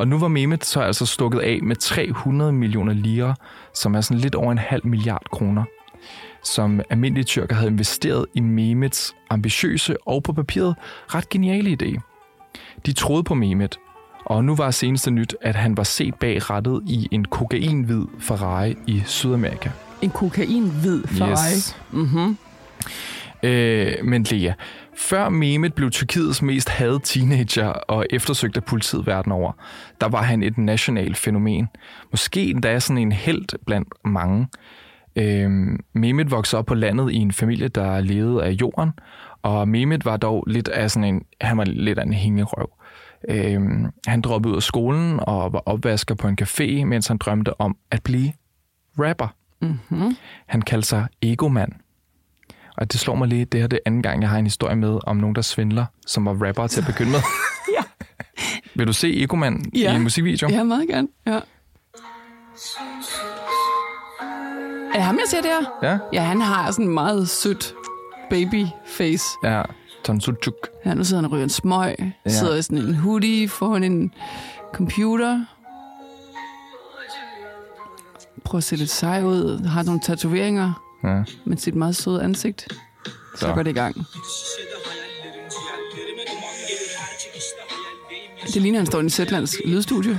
Og 0.00 0.08
nu 0.08 0.18
var 0.18 0.28
Mehmet 0.28 0.64
så 0.64 0.80
altså 0.80 1.06
stukket 1.06 1.38
af 1.40 1.58
med 1.62 1.76
300 1.76 2.52
millioner 2.52 2.92
lire, 2.92 3.34
som 3.74 3.94
er 3.94 4.00
sådan 4.00 4.20
lidt 4.20 4.34
over 4.34 4.52
en 4.52 4.58
halv 4.58 4.86
milliard 4.86 5.24
kroner, 5.32 5.64
som 6.44 6.80
almindelige 6.90 7.24
tyrker 7.24 7.54
havde 7.54 7.70
investeret 7.70 8.26
i 8.34 8.40
Mehmets 8.40 9.14
ambitiøse 9.30 9.96
og 10.06 10.22
på 10.22 10.32
papiret 10.32 10.74
ret 11.08 11.28
geniale 11.28 11.78
idé. 11.82 12.00
De 12.86 12.92
troede 12.92 13.24
på 13.24 13.34
Mehmet, 13.34 13.78
og 14.26 14.44
nu 14.44 14.56
var 14.56 14.70
seneste 14.70 15.10
nyt, 15.10 15.36
at 15.42 15.54
han 15.54 15.76
var 15.76 15.82
set 15.82 16.14
bag 16.14 16.50
rettet 16.50 16.82
i 16.86 17.08
en 17.10 17.24
kokainhvid 17.24 18.04
Ferrari 18.18 18.76
i 18.86 19.02
Sydamerika. 19.06 19.70
En 20.02 20.10
kokain-hvid 20.10 21.02
Ferrari. 21.06 21.52
Yes. 21.56 21.76
Mm-hmm. 21.92 22.36
Øh, 23.42 23.92
men 24.04 24.22
Lea, 24.22 24.52
før 24.96 25.28
Mehmet 25.28 25.74
blev 25.74 25.90
Tyrkiets 25.90 26.42
mest 26.42 26.68
hadede 26.68 27.00
teenager 27.04 27.66
og 27.66 28.06
eftersøgt 28.10 28.56
af 28.56 28.64
politiet 28.64 29.06
verden 29.06 29.32
over, 29.32 29.52
der 30.00 30.08
var 30.08 30.22
han 30.22 30.42
et 30.42 30.58
nationalt 30.58 31.16
fænomen. 31.16 31.68
Måske 32.10 32.50
endda 32.50 32.80
sådan 32.80 32.98
en 32.98 33.12
held 33.12 33.58
blandt 33.66 33.88
mange. 34.04 34.46
Øh, 35.16 35.50
Mehmet 35.94 36.30
voksede 36.30 36.58
op 36.58 36.66
på 36.66 36.74
landet 36.74 37.12
i 37.12 37.16
en 37.16 37.32
familie, 37.32 37.68
der 37.68 38.00
levede 38.00 38.44
af 38.44 38.50
jorden, 38.50 38.90
og 39.42 39.68
Mehmet 39.68 40.04
var 40.04 40.16
dog 40.16 40.44
lidt 40.46 40.68
af 40.68 40.90
sådan 40.90 41.14
en, 41.14 41.22
han 41.40 41.58
var 41.58 41.64
lidt 41.64 41.98
af 41.98 42.02
en 42.02 42.12
hængerøv. 42.12 42.70
Øh, 43.28 43.60
han 44.06 44.20
droppede 44.20 44.52
ud 44.52 44.56
af 44.56 44.62
skolen 44.62 45.20
og 45.22 45.52
var 45.52 45.62
opvasker 45.66 46.14
på 46.14 46.28
en 46.28 46.38
café, 46.42 46.84
mens 46.84 47.08
han 47.08 47.18
drømte 47.18 47.60
om 47.60 47.76
at 47.90 48.02
blive 48.02 48.32
rapper. 48.98 49.34
Mm-hmm. 49.62 50.16
Han 50.46 50.62
kaldte 50.62 50.88
sig 50.88 51.06
egomand. 51.22 51.72
Og 52.76 52.92
det 52.92 53.00
slår 53.00 53.14
mig 53.14 53.28
lige, 53.28 53.44
det 53.44 53.60
her 53.60 53.66
det 53.68 53.76
er 53.76 53.80
anden 53.86 54.02
gang, 54.02 54.22
jeg 54.22 54.30
har 54.30 54.38
en 54.38 54.46
historie 54.46 54.76
med 54.76 54.98
om 55.06 55.16
nogen, 55.16 55.34
der 55.34 55.42
svindler, 55.42 55.84
som 56.06 56.24
var 56.26 56.46
rapper 56.46 56.66
til 56.66 56.80
at 56.80 56.86
begynde 56.86 57.10
med. 57.10 57.20
Ja. 57.76 57.82
Vil 58.74 58.86
du 58.86 58.92
se 58.92 59.22
Egomand 59.22 59.76
Ja. 59.76 59.92
i 59.92 59.96
en 59.96 60.02
musikvideo? 60.02 60.48
Ja, 60.48 60.62
meget 60.62 60.88
gerne. 60.88 61.08
Ja. 61.26 61.40
Er 64.90 64.94
det 64.94 65.02
ham, 65.02 65.16
jeg 65.16 65.24
ser 65.28 65.40
der? 65.42 65.88
Ja. 65.88 65.98
Ja, 66.12 66.22
han 66.22 66.40
har 66.40 66.70
sådan 66.70 66.84
en 66.86 66.94
meget 66.94 67.28
sødt 67.28 67.74
babyface. 68.30 69.24
Ja, 69.44 69.62
Tonsuchuk. 70.04 70.54
Ja, 70.86 70.94
nu 70.94 71.04
sidder 71.04 71.22
han 71.22 71.24
og 71.24 71.32
ryger 71.32 71.44
en 71.44 71.50
smøg. 71.50 71.94
Ja. 71.98 72.30
Sidder 72.30 72.56
i 72.56 72.62
sådan 72.62 72.78
en 72.78 72.94
hoodie 72.94 73.48
foran 73.48 73.84
en 73.84 74.12
computer. 74.74 75.44
Prøver 78.50 78.58
at 78.58 78.64
se 78.64 78.76
lidt 78.76 78.90
sej 78.90 79.22
ud. 79.22 79.66
Har 79.66 79.82
nogle 79.82 80.00
tatoveringer 80.00 80.72
Ja. 81.04 81.22
med 81.44 81.56
sit 81.56 81.74
meget 81.74 81.96
søde 81.96 82.22
ansigt. 82.22 82.66
Så, 83.04 83.12
Så. 83.36 83.52
går 83.54 83.62
det 83.62 83.70
i 83.70 83.74
gang. 83.74 83.96
Det 88.54 88.62
ligner, 88.62 88.78
han 88.78 88.86
står 88.86 88.98
i 88.98 89.02
en 89.02 89.10
Zetlands 89.10 89.56
lydstudie. 89.64 90.18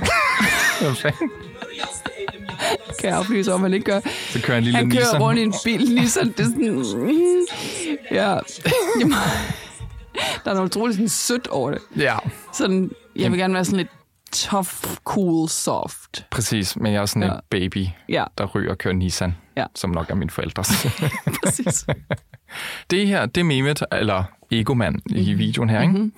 Kan 3.00 3.10
jeg 3.10 3.18
oplyse 3.18 3.52
om, 3.52 3.62
han 3.62 3.72
ikke 3.74 3.84
gør. 3.84 4.00
Så 4.30 4.40
kører 4.42 4.58
en 4.58 4.64
lille 4.64 4.76
Han 4.76 4.90
kører 4.90 5.00
Nissan. 5.02 5.22
rundt 5.22 5.40
i 5.40 5.42
en 5.42 5.54
bil, 5.64 5.94
Nissan. 5.94 6.28
Det 6.28 6.40
er 6.40 6.44
sådan... 6.44 6.70
mm, 6.72 7.46
Ja. 8.10 8.38
Jamen, 9.00 9.12
der 10.44 10.50
er 10.50 10.54
noget 10.54 10.66
utroligt 10.66 10.96
sådan 10.96 11.08
sødt 11.08 11.46
over 11.48 11.70
det. 11.70 11.80
Ja, 11.96 12.16
Sådan, 12.54 12.90
jeg 13.16 13.30
vil 13.30 13.38
gerne 13.40 13.54
være 13.54 13.64
sådan 13.64 13.76
lidt 13.76 13.88
tough, 14.32 14.68
cool, 15.04 15.48
soft. 15.48 16.26
præcis. 16.30 16.76
Men 16.76 16.92
jeg 16.92 17.02
er 17.02 17.06
sådan 17.06 17.22
Ja. 17.28 17.34
en 17.34 17.40
baby, 17.50 17.86
Ja, 18.08 18.24
der 18.38 18.46
ryger 18.46 18.70
og 18.70 18.78
kører 18.78 18.94
Nissan. 18.94 19.34
Ja. 19.56 19.64
Som 19.74 19.90
nok 19.90 20.10
er 20.10 20.14
mine 20.14 20.30
forældres. 20.30 20.86
præcis. 21.44 21.86
det 22.90 23.06
her, 23.08 23.26
det 23.26 23.40
er 23.40 23.44
Mehmet, 23.44 23.82
eller 23.92 24.24
Egomand 24.50 24.94
Mhm. 24.94 25.16
i 25.18 25.32
videoen 25.34 25.70
her, 25.70 25.80
ikke? 25.82 26.10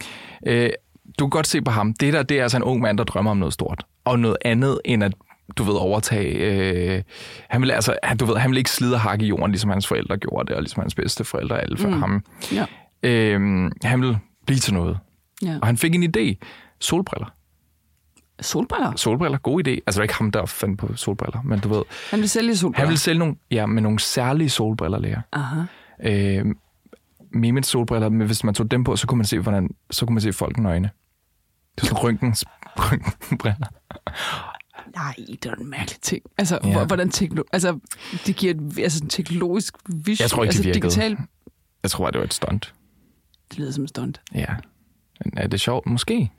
Øh, 0.47 0.71
du 1.19 1.25
kan 1.25 1.31
godt 1.31 1.47
se 1.47 1.63
på 1.63 1.71
ham. 1.71 1.93
Det 1.95 2.13
der, 2.13 2.23
det 2.23 2.39
er 2.39 2.43
altså 2.43 2.57
en 2.57 2.63
ung 2.63 2.81
mand, 2.81 2.99
der 2.99 3.05
drømmer 3.05 3.31
om 3.31 3.37
noget 3.37 3.55
stort. 3.55 3.85
Og 4.05 4.19
noget 4.19 4.37
andet 4.45 4.81
end 4.85 5.05
at 5.05 5.15
du 5.57 5.63
ved, 5.63 5.75
overtage. 5.75 6.31
Øh, 6.35 7.03
han 7.49 7.63
vil 7.63 7.71
altså, 7.71 7.97
han, 8.03 8.17
du 8.17 8.25
ved, 8.25 8.37
han 8.37 8.51
vil 8.51 8.59
ikke 8.59 8.71
slide 8.71 8.95
og 8.95 9.01
hakke 9.01 9.25
i 9.25 9.29
jorden, 9.29 9.51
ligesom 9.51 9.71
hans 9.71 9.87
forældre 9.87 10.17
gjorde 10.17 10.47
det, 10.47 10.57
og 10.57 10.63
ligesom 10.63 10.81
hans 10.81 10.95
bedste 10.95 11.25
forældre 11.25 11.61
alle 11.61 11.79
før 11.79 11.89
Mm. 11.89 12.01
ham. 12.03 12.25
Ja. 12.53 12.65
Øh, 13.03 13.71
han 13.83 14.03
vil 14.03 14.19
blive 14.47 14.59
til 14.59 14.75
noget. 14.75 14.99
ja. 15.43 15.59
Og 15.63 15.67
han 15.67 15.77
fik 15.77 15.95
en 15.95 16.03
idé. 16.17 16.35
Solbriller. 16.81 17.27
Solbriller. 18.41 18.97
Solbriller, 18.97 19.39
god 19.39 19.61
idé. 19.67 19.71
Altså, 19.71 19.83
det 19.87 19.97
var 19.97 20.03
ikke 20.03 20.15
ham, 20.15 20.31
der 20.31 20.47
fandt 20.47 20.79
på 20.79 20.97
solbriller, 20.97 21.43
men 21.43 21.61
du 21.61 21.69
ved, 21.69 21.83
Han 22.11 22.21
vil 22.21 22.29
sælge 22.29 22.57
solbriller. 22.57 22.81
han 22.87 22.89
vil 22.91 22.99
sælge 22.99 23.19
nogle, 23.19 23.37
ja, 23.51 23.67
med 23.67 23.83
nogle 23.83 23.99
særlige 23.99 24.51
solbriller, 24.51 24.99
lærer. 24.99 25.21
Aha. 25.33 25.61
Øh, 26.03 26.45
Mehmets 27.33 27.69
solbriller, 27.69 28.09
men 28.09 28.27
hvis 28.27 28.45
man 28.45 28.55
tog 28.55 28.71
dem 28.71 28.85
på, 28.85 28.97
så 28.97 29.07
kunne 29.07 29.19
man 29.19 29.27
se, 29.27 29.39
hvordan, 29.39 29.69
så 29.91 30.07
kunne 30.07 30.15
man 30.15 30.21
se 30.21 30.33
folk 30.33 30.59
nøgne. 30.59 30.91
Det 31.77 31.83
er 31.83 31.87
sådan 31.87 32.03
rynkens, 32.05 32.45
rynkenbriller. 32.79 33.67
Nej, 34.97 35.15
det 35.29 35.47
er 35.47 35.55
en 35.55 35.71
mærkelig 35.71 36.01
ting. 36.01 36.23
Altså, 36.39 36.59
Ja. 36.65 36.85
hvordan 36.85 37.11
tekno... 37.11 37.43
Altså, 37.53 37.79
det 38.27 38.37
giver 38.37 38.55
et, 38.55 38.79
altså, 38.79 39.05
en 39.05 39.09
teknologisk 39.11 39.75
vision. 39.89 40.25
Jeg 40.25 40.31
tror 40.31 40.43
ikke, 40.43 40.49
altså, 40.49 40.63
det 40.63 40.67
virkede. 40.67 40.83
Digital... 40.91 41.17
Jeg 41.83 41.91
tror, 41.91 42.11
det 42.11 42.19
var 42.19 42.25
et 42.25 42.35
stunt. 42.35 42.75
Det 43.51 43.59
lyder 43.59 43.71
som 43.71 43.85
en 43.85 43.89
stunt. 43.89 44.21
Ja. 44.35 44.47
Men 45.25 45.33
er 45.39 45.47
det 45.47 45.61
sjovt? 45.61 45.87
Måske. 45.87 46.31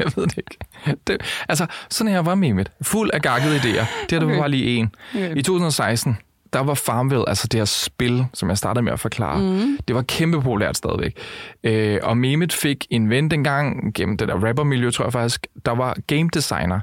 jeg 0.04 0.12
ved 0.16 0.26
det 0.26 0.38
ikke. 0.38 0.58
Det, 1.06 1.16
altså, 1.48 1.66
sådan 1.90 2.12
her 2.12 2.20
var 2.20 2.34
Mehmet. 2.34 2.70
Fuld 2.82 3.10
af 3.14 3.22
gakkede 3.22 3.56
idéer. 3.56 3.84
Det 4.10 4.10
her, 4.10 4.18
var 4.20 4.26
Okay. 4.26 4.38
bare 4.38 4.48
lige 4.50 4.76
en. 4.76 4.94
Okay. 5.14 5.36
I 5.36 5.42
2016, 5.42 6.16
der 6.52 6.60
var 6.60 6.74
Farmville, 6.74 7.28
altså 7.28 7.46
det 7.48 7.60
her 7.60 7.64
spil, 7.64 8.26
som 8.34 8.48
jeg 8.48 8.58
startede 8.58 8.82
med 8.82 8.92
at 8.92 9.00
forklare, 9.00 9.38
mm. 9.40 9.78
det 9.88 9.96
var 9.96 10.02
kæmpe 10.02 10.42
populært 10.42 10.76
stadigvæk. 10.76 11.16
Øh, 11.64 11.98
og 12.02 12.16
Mehmet 12.16 12.52
fik 12.52 12.86
en 12.90 13.10
ven 13.10 13.30
dengang, 13.30 13.94
gennem 13.94 14.16
det 14.16 14.28
der 14.28 14.34
rappermiljø, 14.46 14.90
tror 14.90 15.04
jeg 15.04 15.12
faktisk, 15.12 15.46
der 15.64 15.72
var 15.72 15.96
game 16.06 16.28
designer. 16.34 16.80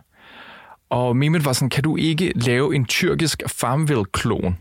Og 0.89 1.17
Mehmet 1.17 1.45
var 1.45 1.53
sådan, 1.53 1.69
kan 1.69 1.83
du 1.83 1.95
ikke 1.97 2.31
lave 2.35 2.75
en 2.75 2.85
tyrkisk 2.85 3.43
Farmville-klon 3.47 4.57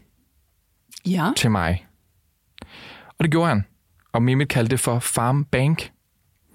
Ja. 1.07 1.31
til 1.37 1.51
mig? 1.51 1.87
Og 3.19 3.23
det 3.25 3.31
gjorde 3.31 3.49
han. 3.49 3.65
Og 4.13 4.23
Mehmet 4.23 4.49
kaldte 4.49 4.71
det 4.71 4.81
for 4.81 4.99
Farm 4.99 5.45
Bank. 5.45 5.91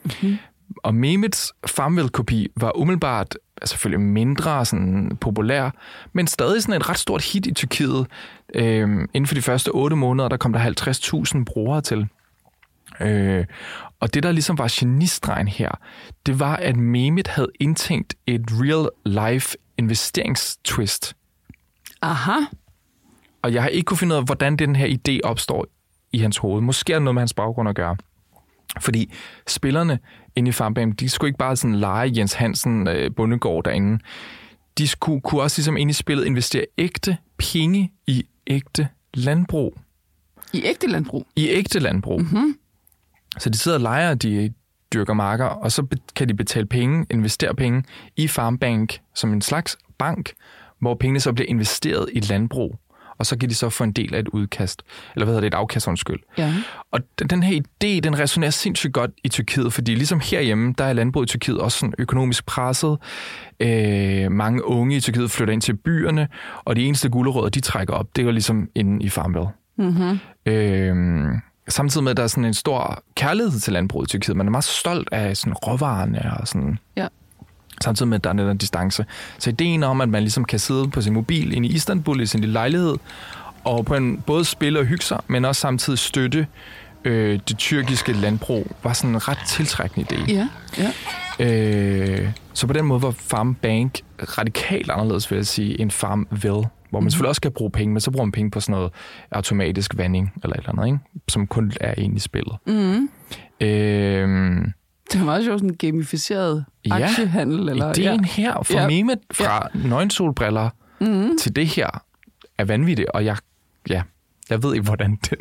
Mm-hmm. 0.04 0.38
Og 0.78 0.96
Mehmets 0.96 1.54
Farmville-kopi 1.68 2.48
var 2.56 2.78
umiddelbart 2.78 3.38
altså 3.62 3.74
selvfølgelig 3.74 4.06
mindre 4.06 4.66
sådan, 4.66 5.18
populær, 5.22 5.70
men 6.14 6.28
stadig 6.28 6.64
sådan 6.64 6.82
et 6.82 6.90
ret 6.90 6.98
stort 6.98 7.24
hit 7.24 7.46
i 7.46 7.54
Tyrkiet. 7.54 8.08
Øhm, 8.56 9.10
inden 9.14 9.28
for 9.28 9.36
de 9.36 9.42
første 9.42 9.70
otte 9.70 9.96
måneder, 9.96 10.30
der 10.30 10.38
kom 10.38 10.54
der 10.54 10.60
50.000 11.38 11.44
brugere 11.44 11.82
til. 11.82 12.08
Øh, 13.00 13.46
og 14.00 14.14
det, 14.14 14.24
der 14.24 14.32
ligesom 14.32 14.58
var 14.58 14.74
genistregen 14.80 15.48
her, 15.48 15.72
det 16.26 16.40
var, 16.40 16.56
at 16.56 16.76
Mehmet 16.76 17.28
havde 17.28 17.50
indtænkt 17.60 18.16
et 18.28 18.42
real-life 18.52 19.56
investeringstwist. 19.78 21.16
Aha. 22.02 22.40
Og 23.42 23.54
jeg 23.54 23.62
har 23.62 23.70
ikke 23.70 23.86
kunne 23.86 23.98
finde 23.98 24.16
ud 24.16 24.20
af, 24.20 24.26
hvordan 24.26 24.56
den 24.56 24.76
her 24.76 24.88
idé 24.88 25.20
opstår 25.24 25.66
i 26.12 26.18
hans 26.18 26.38
hoved. 26.38 26.62
Måske 26.62 26.94
er 26.94 26.98
det 26.98 27.04
noget 27.04 27.16
med 27.16 27.22
hans 27.22 27.34
baggrund 27.34 27.70
at 27.70 27.76
gøre. 27.76 27.96
Fordi 28.80 29.14
spillerne 29.48 30.00
inde 30.36 30.50
i 30.50 30.52
farmbanen, 30.52 30.94
de 30.94 31.10
skulle 31.10 31.30
ikke 31.30 31.38
bare 31.38 31.56
sådan 31.56 31.76
lege 31.76 32.12
Jens 32.16 32.34
Hansen 32.34 32.88
øh, 32.88 33.12
bundegård 33.16 33.64
derinde. 33.64 34.00
De 34.78 34.88
skulle, 34.88 35.22
kunne 35.22 35.42
også 35.42 35.60
ligesom 35.60 35.78
ind 35.78 35.90
i 35.90 35.94
spillet 35.94 36.26
investere 36.26 36.66
ægte 36.78 37.18
penge 37.38 37.92
i 38.08 38.24
ægte 38.48 38.88
landbrug. 39.14 39.78
I 40.54 40.62
ægte 40.66 40.88
landbrug? 40.88 41.28
I 41.36 41.50
ægte 41.50 41.80
landbrug. 41.80 42.22
Mm-hmm. 42.22 42.56
Så 43.40 43.50
de 43.50 43.58
sidder 43.58 43.78
og 43.78 43.82
leger, 43.82 44.14
de 44.14 44.54
dyrker 44.94 45.14
marker, 45.14 45.46
og 45.46 45.72
så 45.72 45.86
kan 46.16 46.28
de 46.28 46.34
betale 46.34 46.66
penge, 46.66 47.06
investere 47.10 47.56
penge 47.56 47.84
i 48.16 48.28
Farmbank 48.28 49.00
som 49.16 49.34
en 49.34 49.42
slags 49.42 49.78
bank, 50.00 50.34
hvor 50.80 50.96
pengene 50.96 51.20
så 51.20 51.34
bliver 51.34 51.50
investeret 51.50 52.10
i 52.14 52.20
landbrug 52.20 52.76
og 53.22 53.26
så 53.26 53.38
kan 53.38 53.50
de 53.50 53.56
så 53.56 53.70
få 53.70 53.84
en 53.84 53.92
del 53.92 54.16
af 54.16 54.20
et 54.20 54.28
udkast, 54.28 54.84
eller 55.16 55.26
hvad 55.26 55.34
hedder 55.34 55.42
det, 55.42 55.48
et 55.48 55.58
afkast, 55.58 55.88
undskyld. 55.88 56.20
Ja. 56.38 56.54
Og 56.92 57.00
den 57.30 57.44
her 57.44 57.62
idé, 57.62 58.00
den 58.00 58.20
resonerer 58.20 58.52
sindssygt 58.52 58.94
godt 58.94 59.12
i 59.24 59.30
Tyrkiet, 59.30 59.74
fordi 59.74 59.96
ligesom 59.96 60.20
herhjemme, 60.24 60.74
der 60.78 60.84
er 60.84 60.94
landbruget 60.94 61.28
i 61.28 61.32
Tyrkiet 61.32 61.60
også 61.60 61.80
sådan 61.80 61.94
økonomisk 61.98 62.46
presset. 62.46 62.98
Øh, 63.60 64.32
mange 64.32 64.66
unge 64.66 64.96
i 64.96 65.00
Tyrkiet 65.00 65.32
flytter 65.32 65.54
ind 65.54 65.62
til 65.62 65.74
byerne, 65.74 66.28
og 66.66 66.76
de 66.76 66.86
eneste 66.86 67.10
gulerødder, 67.10 67.50
de 67.50 67.60
trækker 67.60 67.94
op, 67.94 68.08
det 68.16 68.26
er 68.26 68.32
ligesom 68.32 68.70
inde 68.76 69.06
i 69.06 69.10
Farmville. 69.10 69.48
Mm-hmm. 69.78 70.20
Øh, 70.46 70.96
samtidig 71.68 72.04
med, 72.04 72.12
at 72.12 72.18
der 72.18 72.24
er 72.24 72.28
sådan 72.28 72.46
en 72.46 72.54
stor 72.54 73.04
kærlighed 73.16 73.60
til 73.60 73.74
landbruget 73.74 74.08
i 74.08 74.10
Tyrkiet. 74.10 74.38
Man 74.38 74.48
er 74.48 74.52
meget 74.52 74.64
stolt 74.64 75.10
af 75.12 75.38
sådan 75.38 75.54
råvarerne 75.54 76.34
og 76.40 76.48
sådan... 76.48 76.78
Ja 76.98 77.08
samtidig 77.82 78.10
med, 78.10 78.16
at 78.16 78.24
der 78.24 78.30
er 78.30 78.34
den 78.34 78.58
distance. 78.58 79.06
Så 79.40 79.50
ideen 79.50 79.84
om, 79.84 80.02
at 80.02 80.10
man 80.10 80.22
ligesom 80.22 80.46
kan 80.46 80.60
sidde 80.60 80.90
på 80.90 81.02
sin 81.02 81.14
mobil 81.14 81.54
inde 81.54 81.68
i 81.68 81.72
Istanbul 81.72 82.22
i 82.22 82.26
sin 82.26 82.40
lille 82.40 82.54
lejlighed, 82.54 82.96
og 83.64 83.86
på 83.86 83.96
en, 83.96 84.18
både 84.26 84.46
spille 84.46 84.80
og 84.80 84.86
hygge 84.86 85.06
sig, 85.06 85.20
men 85.28 85.46
også 85.46 85.62
samtidig 85.62 86.00
støtte 86.00 86.48
øh, 87.06 87.40
det 87.48 87.58
tyrkiske 87.58 88.14
landbrug, 88.14 88.68
var 88.84 88.94
sådan 88.94 89.10
en 89.10 89.28
ret 89.28 89.40
tiltrækkende 89.48 90.08
idé. 90.12 90.34
Ja, 90.34 90.48
ja. 90.78 90.92
Øh, 91.40 92.30
så 92.54 92.68
på 92.68 92.74
den 92.74 92.86
måde 92.86 93.02
var 93.02 93.12
Farm 93.12 93.56
Bank 93.56 94.02
radikalt 94.20 94.92
anderledes, 94.92 95.32
vil 95.32 95.36
jeg 95.36 95.48
sige, 95.48 95.82
end 95.82 95.92
Farmville, 95.92 96.68
hvor 96.90 97.00
man 97.00 97.04
mm. 97.04 97.10
selvfølgelig 97.10 97.30
også 97.30 97.40
skal 97.40 97.52
bruge 97.52 97.72
penge, 97.72 97.94
men 97.94 98.02
så 98.02 98.12
bruger 98.12 98.26
man 98.26 98.32
penge 98.32 98.52
på 98.52 98.60
sådan 98.60 98.74
noget 98.74 98.92
automatisk 99.32 99.98
vanding 99.98 100.34
eller 100.44 100.56
et 100.56 100.60
eller 100.60 100.72
andet, 100.72 100.86
ikke? 100.86 101.00
som 101.28 101.48
kun 101.48 101.72
er 101.82 101.94
i 101.98 102.20
spillet. 102.20 102.56
Mm. 102.68 103.10
Øh, 103.62 104.66
det 105.12 105.20
var 105.20 105.26
meget 105.26 105.44
sjovt, 105.44 105.60
sådan 105.60 105.76
gamificeret 105.76 106.66
ja, 106.86 107.04
aktiehandel. 107.04 107.70
Eller, 107.70 107.90
ideen 107.90 108.26
ja. 108.26 108.28
her 108.28 108.64
fra 108.64 108.82
ja. 108.82 108.88
Mehmet, 108.88 109.20
fra 109.32 109.70
ja. 109.76 109.88
nøgensolbriller 109.88 110.70
mm-hmm. 111.00 111.38
til 111.38 111.56
det 111.56 111.68
her, 111.68 112.04
er 112.58 112.66
vanvittigt, 112.66 113.10
og 113.10 113.26
jeg, 113.26 113.38
ja, 113.90 114.02
jeg 114.50 114.64
ved 114.64 114.74
ikke, 114.74 114.84
hvordan 114.84 115.20
den, 115.30 115.38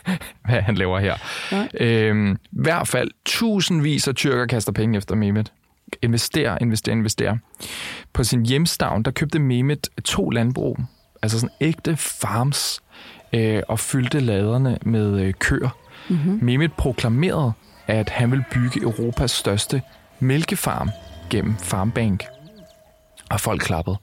hvad 0.46 0.60
han 0.60 0.74
laver 0.74 0.98
her. 0.98 1.16
Ja. 1.52 1.66
Øhm, 1.80 2.32
I 2.32 2.36
hvert 2.52 2.88
fald 2.88 3.10
tusindvis 3.24 4.08
af 4.08 4.14
tyrker 4.14 4.46
kaster 4.46 4.72
penge 4.72 4.98
efter 4.98 5.14
Mehmet. 5.14 5.52
Invester, 6.02 6.58
invester, 6.60 6.92
invester. 6.92 7.36
På 8.12 8.24
sin 8.24 8.46
hjemstavn, 8.46 9.02
der 9.02 9.10
købte 9.10 9.38
Mehmet 9.38 9.88
to 10.04 10.30
landbrug, 10.30 10.78
altså 11.22 11.40
sådan 11.40 11.54
ægte 11.60 11.96
farms, 11.96 12.80
øh, 13.32 13.62
og 13.68 13.78
fyldte 13.78 14.20
laderne 14.20 14.78
med 14.82 15.20
øh, 15.20 15.34
køer. 15.34 15.78
Mm-hmm. 16.08 16.38
Mehmet 16.42 16.72
proklamerede, 16.72 17.52
at 17.86 18.10
han 18.10 18.30
vil 18.30 18.44
bygge 18.52 18.82
Europas 18.82 19.30
største 19.30 19.82
mælkefarm 20.20 20.90
gennem 21.30 21.56
Farmbank. 21.56 22.24
Og 23.30 23.40
folk 23.40 23.60
klappede. 23.60 23.96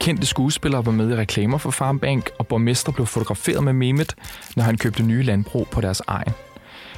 Kendte 0.00 0.26
skuespillere 0.26 0.86
var 0.86 0.92
med 0.92 1.10
i 1.10 1.16
reklamer 1.16 1.58
for 1.58 1.70
Farmbank, 1.70 2.30
og 2.38 2.46
borgmester 2.46 2.92
blev 2.92 3.06
fotograferet 3.06 3.64
med 3.64 3.72
Mehmet, 3.72 4.14
når 4.56 4.64
han 4.64 4.78
købte 4.78 5.02
nye 5.02 5.22
landbrug 5.22 5.68
på 5.68 5.80
deres 5.80 6.02
egen. 6.06 6.32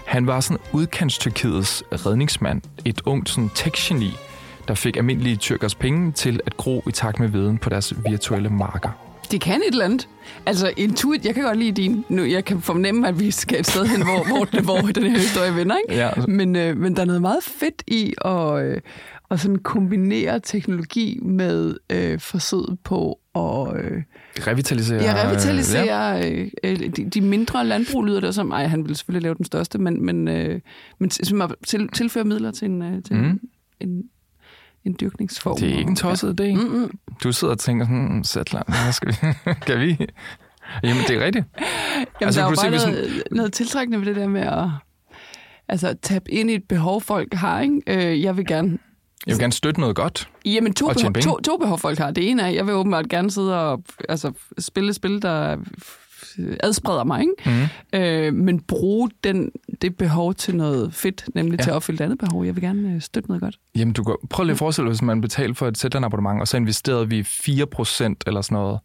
Han 0.07 0.27
var 0.27 0.41
sådan 0.41 0.63
udkantstyrkiets 0.73 1.83
redningsmand, 1.93 2.63
et 2.85 3.01
ungt 3.05 3.29
sådan 3.29 3.51
tech-geni, 3.55 4.17
der 4.69 4.75
fik 4.75 4.97
almindelige 4.97 5.37
tyrkers 5.37 5.75
penge 5.75 6.13
til 6.13 6.41
at 6.47 6.57
gro 6.57 6.83
i 6.89 6.93
takt 6.93 7.21
med 7.21 7.29
viden 7.29 7.59
på 7.59 7.71
deres 7.71 7.95
virtuelle 8.11 8.51
marker. 8.51 9.08
Det 9.30 9.40
kan 9.40 9.61
et 9.61 9.73
eller 9.73 9.85
andet. 9.85 10.08
Altså, 10.47 10.73
intuit, 10.76 11.25
jeg 11.25 11.35
kan 11.35 11.44
godt 11.44 11.58
lide 11.58 11.73
din... 11.73 12.04
Nu, 12.08 12.25
jeg 12.25 12.44
kan 12.44 12.61
fornemme, 12.61 13.08
at 13.08 13.20
vi 13.20 13.30
skal 13.30 13.61
et 13.61 13.66
sted 13.66 13.87
hen, 13.87 14.02
hvor, 14.04 14.26
hvor, 14.26 14.62
hvor 14.82 14.92
den 14.92 15.02
her 15.02 15.18
historie 15.18 15.54
vender, 15.54 15.76
ikke? 15.88 16.02
Ja. 16.02 16.11
Men, 16.28 16.56
øh, 16.56 16.76
men 16.76 16.97
der 16.97 17.02
er 17.02 17.06
noget 17.06 17.23
meget 17.23 17.42
fedt 17.42 17.82
i 17.87 18.14
at, 18.25 18.64
øh, 18.64 18.80
at 19.30 19.40
sådan 19.40 19.58
kombinere 19.58 20.40
teknologi 20.40 21.18
med 21.23 21.76
øh, 21.90 22.20
forsøget 22.20 22.78
på 22.85 23.18
at... 23.35 23.85
Øh, 23.85 24.02
revitalisere... 24.47 25.02
Ja, 25.02 25.26
revitalisere 25.26 26.16
ja. 26.16 26.30
Øh, 26.30 26.49
øh, 26.64 26.78
de, 26.78 27.11
de 27.11 27.20
mindre 27.20 27.66
landbrug, 27.66 28.04
lyder 28.04 28.20
det 28.20 28.35
som. 28.35 28.50
Ej, 28.50 28.66
han 28.66 28.85
ville 28.85 28.97
selvfølgelig 28.97 29.23
lave 29.23 29.35
den 29.35 29.44
største, 29.44 29.78
men, 29.78 30.04
men, 30.04 30.28
øh, 30.28 30.61
men 30.99 31.11
til, 31.11 31.88
tilføre 31.88 32.25
midler 32.25 32.50
til 32.50 32.70
en, 32.70 32.82
øh, 32.82 33.02
til 33.02 33.16
mm. 33.16 33.25
en, 33.25 33.40
en 33.80 34.02
en 34.88 34.97
dyrkningsform. 35.00 35.57
Det 35.57 35.75
er 35.75 35.78
ikke 35.78 35.90
en 35.90 35.97
tosset 35.97 36.40
idé. 36.40 36.54
Mm-mm. 36.54 36.90
Du 37.23 37.33
sidder 37.33 37.54
og 37.54 37.59
tænker 37.59 37.87
sådan, 37.87 38.07
hmm, 38.07 38.25
Sætland, 38.25 38.66
hvad 38.66 38.92
skal 38.92 39.09
vi, 39.09 39.16
kan 39.66 39.80
vi? 39.80 40.07
Jamen, 40.83 41.02
det 41.09 41.16
er 41.16 41.25
rigtigt. 41.25 41.45
Jamen, 41.57 42.07
altså, 42.21 42.40
der 42.40 42.47
er 42.47 42.50
jo 42.50 42.57
bare 42.57 42.71
noget, 42.71 42.80
sådan... 42.80 43.23
noget 43.30 43.52
tiltrækkende 43.52 43.99
ved 44.00 44.07
det 44.07 44.16
der 44.16 44.28
med 44.28 44.40
at 44.40 44.68
altså, 45.68 45.97
tabe 46.02 46.30
ind 46.30 46.50
i 46.50 46.54
et 46.54 46.64
behov, 46.68 47.00
folk 47.00 47.35
har. 47.35 47.61
Ikke? 47.61 47.83
Øh, 47.87 48.23
jeg 48.23 48.37
vil 48.37 48.47
gerne 48.47 48.78
jeg 49.26 49.35
vil 49.35 49.40
gerne 49.40 49.52
støtte 49.52 49.80
noget 49.80 49.97
godt. 49.97 50.28
Jamen, 50.45 50.75
to, 50.75 50.87
behov, 50.87 51.12
to, 51.23 51.40
to 51.40 51.57
behov 51.57 51.78
folk 51.78 51.99
har. 51.99 52.11
Det 52.11 52.30
ene 52.30 52.42
er, 52.42 52.47
jeg 52.47 52.66
vil 52.66 52.75
åbenbart 52.75 53.09
gerne 53.09 53.30
sidde 53.30 53.61
og 53.61 53.83
altså, 54.09 54.33
spille 54.59 54.95
spil, 54.95 55.23
der 55.23 55.57
adspreder 56.61 57.04
mig, 57.04 57.21
ikke? 57.21 57.68
Mm. 57.92 57.99
Øh, 57.99 58.35
men 58.35 58.61
bruge 58.61 59.11
den, 59.25 59.50
det 59.82 59.97
behov 59.97 60.35
til 60.35 60.56
noget 60.56 60.94
fedt, 60.94 61.25
nemlig 61.35 61.58
ja. 61.58 61.62
til 61.62 61.70
at 61.70 61.76
opfylde 61.76 61.97
et 61.97 62.04
andet 62.04 62.18
behov. 62.18 62.44
Jeg 62.44 62.54
vil 62.56 62.62
gerne 62.62 62.94
øh, 62.94 63.00
støtte 63.00 63.28
noget 63.28 63.42
godt. 63.42 63.58
Jamen, 63.76 63.94
du 63.94 64.04
kan 64.04 64.14
prøv 64.30 64.44
lige 64.44 64.52
at 64.52 64.58
forestille 64.58 64.87
dig, 64.87 64.90
hvis 64.90 65.02
man 65.02 65.20
betaler 65.20 65.54
for 65.54 65.66
et 65.66 65.94
abonnement, 65.94 66.40
og 66.40 66.49
så 66.49 66.56
investerede 66.56 67.08
vi 67.08 67.20
4% 67.20 68.14
eller 68.26 68.40
sådan 68.40 68.54
noget 68.56 68.78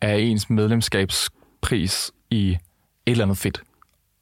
af 0.00 0.18
ens 0.18 0.50
medlemskabspris 0.50 2.12
i 2.30 2.50
et 2.50 2.58
eller 3.06 3.24
andet 3.24 3.38
fedt. 3.38 3.62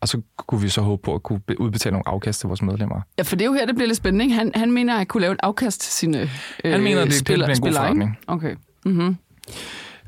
Og 0.00 0.08
så 0.08 0.20
kunne 0.36 0.60
vi 0.60 0.68
så 0.68 0.80
håbe 0.80 1.02
på 1.02 1.14
at 1.14 1.22
kunne 1.22 1.40
udbetale 1.58 1.92
nogle 1.92 2.08
afkast 2.08 2.40
til 2.40 2.46
vores 2.46 2.62
medlemmer. 2.62 3.00
Ja, 3.18 3.22
for 3.22 3.36
det 3.36 3.44
er 3.44 3.46
jo 3.46 3.52
her, 3.52 3.66
det 3.66 3.74
bliver 3.74 3.86
lidt 3.86 3.96
spændende. 3.96 4.24
Ikke? 4.24 4.34
Han, 4.34 4.52
han 4.54 4.72
mener 4.72 4.96
at 4.96 5.08
kunne 5.08 5.20
lave 5.20 5.32
et 5.32 5.40
afkast 5.42 5.80
til 5.80 5.92
sine 5.92 6.30
øh, 6.64 6.72
Han 6.72 6.82
mener, 6.82 7.04
det, 7.04 7.14
spiller, 7.14 7.46
det 7.46 7.62
bliver 7.62 7.70
en 7.70 7.74
god 7.74 7.82
forretning. 7.82 8.18
Okay. 8.26 8.56
Mm-hmm. 8.84 9.16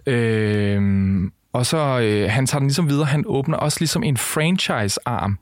Øh, 0.06 1.30
og 1.52 1.66
så 1.66 2.00
øh, 2.00 2.30
han 2.30 2.46
tager 2.46 2.58
den 2.58 2.68
ligesom 2.68 2.88
videre. 2.88 3.04
Han 3.04 3.24
åbner 3.26 3.56
også 3.56 3.80
ligesom 3.80 4.02
en 4.02 4.16
franchise-arm 4.16 5.38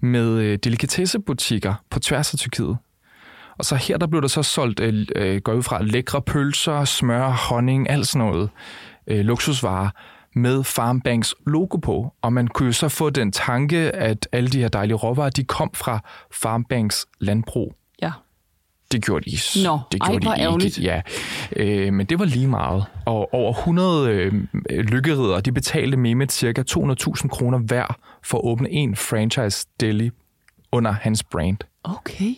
med 0.00 0.38
øh, 0.38 0.58
delikatessebutikker 0.64 1.74
på 1.90 2.00
tværs 2.00 2.34
af 2.34 2.38
Tyrkiet. 2.38 2.76
Og 3.58 3.64
så 3.64 3.76
her 3.76 3.96
der 3.96 4.06
blev 4.06 4.22
der 4.22 4.28
så 4.28 4.42
solgt, 4.42 4.80
øh, 4.80 5.06
øh, 5.16 5.40
går 5.40 5.52
ud 5.52 5.62
fra, 5.62 5.82
lækre 5.82 6.22
pølser, 6.22 6.84
smør, 6.84 7.28
honning, 7.28 7.90
alt 7.90 8.06
sådan 8.06 8.26
noget, 8.26 8.50
øh, 9.06 9.20
luksusvarer 9.20 9.88
med 10.34 10.64
Farmbanks 10.64 11.34
logo 11.46 11.76
på. 11.76 12.14
Og 12.22 12.32
man 12.32 12.48
kunne 12.48 12.66
jo 12.66 12.72
så 12.72 12.88
få 12.88 13.10
den 13.10 13.32
tanke, 13.32 13.78
at 13.78 14.28
alle 14.32 14.50
de 14.50 14.60
her 14.60 14.68
dejlige 14.68 14.96
råvarer, 14.96 15.30
de 15.30 15.44
kom 15.44 15.70
fra 15.74 16.00
Farmbanks 16.32 17.06
landbrug. 17.20 17.77
Det 18.92 19.04
gjorde 19.04 19.30
de, 19.30 19.36
Nå, 19.64 19.78
det 19.92 20.02
gjorde 20.02 20.26
ej, 20.26 20.34
de 20.34 20.38
ikke. 20.38 20.44
Ærgerligt. 20.44 20.78
Ja. 20.78 21.00
Øh, 21.56 21.92
men 21.92 22.06
det 22.06 22.18
var 22.18 22.24
lige 22.24 22.48
meget. 22.48 22.84
Og 23.06 23.34
over 23.34 23.52
100 23.52 24.10
øh, 24.10 24.32
lykkeridder, 24.70 25.40
de 25.40 25.52
betalte 25.52 25.96
Mehmet 25.96 26.32
cirka 26.32 26.62
200.000 26.70 27.28
kroner 27.28 27.58
hver 27.58 27.98
for 28.24 28.38
at 28.38 28.44
åbne 28.44 28.70
en 28.70 28.96
franchise 28.96 29.66
deli 29.80 30.10
under 30.72 30.92
hans 30.92 31.24
brand. 31.24 31.56
Okay. 31.84 32.34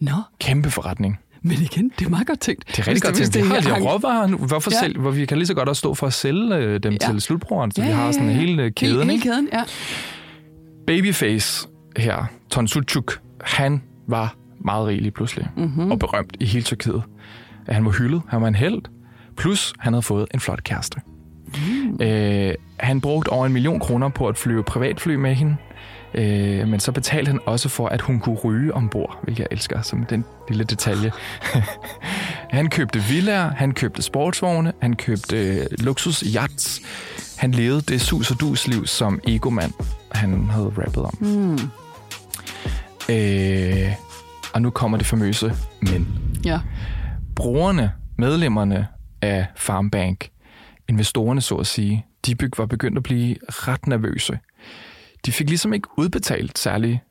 Nå. 0.00 0.12
Kæmpe 0.40 0.70
forretning. 0.70 1.18
Men 1.42 1.52
igen, 1.52 1.92
det 1.98 2.06
er 2.06 2.10
meget 2.10 2.26
godt 2.26 2.40
tænkt. 2.40 2.68
Det 2.68 2.78
er 2.78 2.88
rigtig 2.88 3.02
godt 3.02 3.14
tænkt. 3.14 3.36
Vi 3.36 3.54
har 3.54 3.60
de 3.60 3.90
råvarer 3.90 4.26
nu. 4.26 4.36
Hvorfor 4.36 4.70
ja. 4.74 4.80
selv, 4.80 4.98
hvor 5.00 5.10
vi 5.10 5.26
kan 5.26 5.38
lige 5.38 5.46
så 5.46 5.54
godt 5.54 5.68
også 5.68 5.80
stå 5.80 5.94
for 5.94 6.06
at 6.06 6.12
sælge 6.12 6.56
øh, 6.56 6.80
dem 6.82 6.92
ja. 6.92 6.98
til 6.98 7.20
slutbrugeren, 7.20 7.70
så 7.70 7.82
ja, 7.82 7.88
vi 7.88 7.92
har 7.92 8.12
sådan 8.12 8.28
en 8.28 8.34
hele 8.34 8.70
kæden. 8.70 8.96
Hele, 8.96 9.10
hele 9.10 9.22
kæden, 9.22 9.48
ja. 9.52 9.64
Babyface 10.86 11.68
her, 11.96 12.24
Tonsuchuk, 12.50 13.20
han 13.40 13.82
var 14.08 14.36
meget 14.60 14.86
rig 14.86 15.00
lige 15.02 15.10
pludselig, 15.10 15.48
mm-hmm. 15.56 15.90
og 15.90 15.98
berømt 15.98 16.36
i 16.40 16.44
hele 16.44 16.64
Tyrkiet. 16.64 17.02
At 17.66 17.74
han 17.74 17.84
var 17.84 17.90
hyldet, 17.90 18.22
han 18.28 18.42
var 18.42 18.48
en 18.48 18.54
held, 18.54 18.82
plus 19.36 19.72
han 19.78 19.92
havde 19.92 20.02
fået 20.02 20.26
en 20.34 20.40
flot 20.40 20.64
kæreste. 20.64 21.00
Mm. 21.46 22.02
Øh, 22.02 22.54
han 22.80 23.00
brugte 23.00 23.28
over 23.28 23.46
en 23.46 23.52
million 23.52 23.80
kroner 23.80 24.08
på 24.08 24.28
at 24.28 24.38
flyve 24.38 24.62
privatfly 24.62 25.14
med 25.14 25.34
hende. 25.34 25.56
Øh, 26.14 26.68
men 26.68 26.80
så 26.80 26.92
betalte 26.92 27.28
han 27.28 27.40
også 27.46 27.68
for, 27.68 27.88
at 27.88 28.00
hun 28.00 28.20
kunne 28.20 28.36
ryge 28.36 28.74
ombord, 28.74 29.18
hvilket 29.22 29.40
jeg 29.40 29.48
elsker 29.50 29.82
som 29.82 30.04
den 30.04 30.24
lille 30.48 30.64
detalje. 30.64 31.12
han 32.58 32.70
købte 32.70 32.98
villaer, 32.98 33.50
han 33.50 33.72
købte 33.72 34.02
sportsvogne, 34.02 34.72
han 34.82 34.96
købte 34.96 35.36
øh, 35.36 35.66
luksus 35.78 36.20
yachts. 36.20 36.80
Han 37.36 37.50
levede 37.50 37.80
det 37.80 38.00
sus 38.00 38.30
og 38.30 38.40
dus 38.40 38.66
liv 38.66 38.86
som 38.86 39.20
egomand, 39.26 39.72
han 40.12 40.50
havde 40.50 40.72
rappet 40.78 41.02
om. 41.04 41.14
Mm. 41.20 41.58
Øh, 43.14 43.92
og 44.54 44.62
nu 44.62 44.70
kommer 44.70 44.98
det 44.98 45.06
famøse 45.06 45.52
men. 45.82 46.18
Ja. 46.44 46.60
Brugerne, 47.36 47.92
medlemmerne 48.18 48.86
af 49.22 49.46
Farmbank, 49.56 50.28
investorerne 50.88 51.40
så 51.40 51.54
at 51.54 51.66
sige, 51.66 52.06
de 52.26 52.36
var 52.58 52.66
begyndt 52.66 52.96
at 52.96 53.02
blive 53.02 53.36
ret 53.48 53.86
nervøse. 53.86 54.38
De 55.26 55.32
fik 55.32 55.48
ligesom 55.48 55.72
ikke 55.72 55.88
udbetalt 55.96 56.58
særlig 56.58 57.02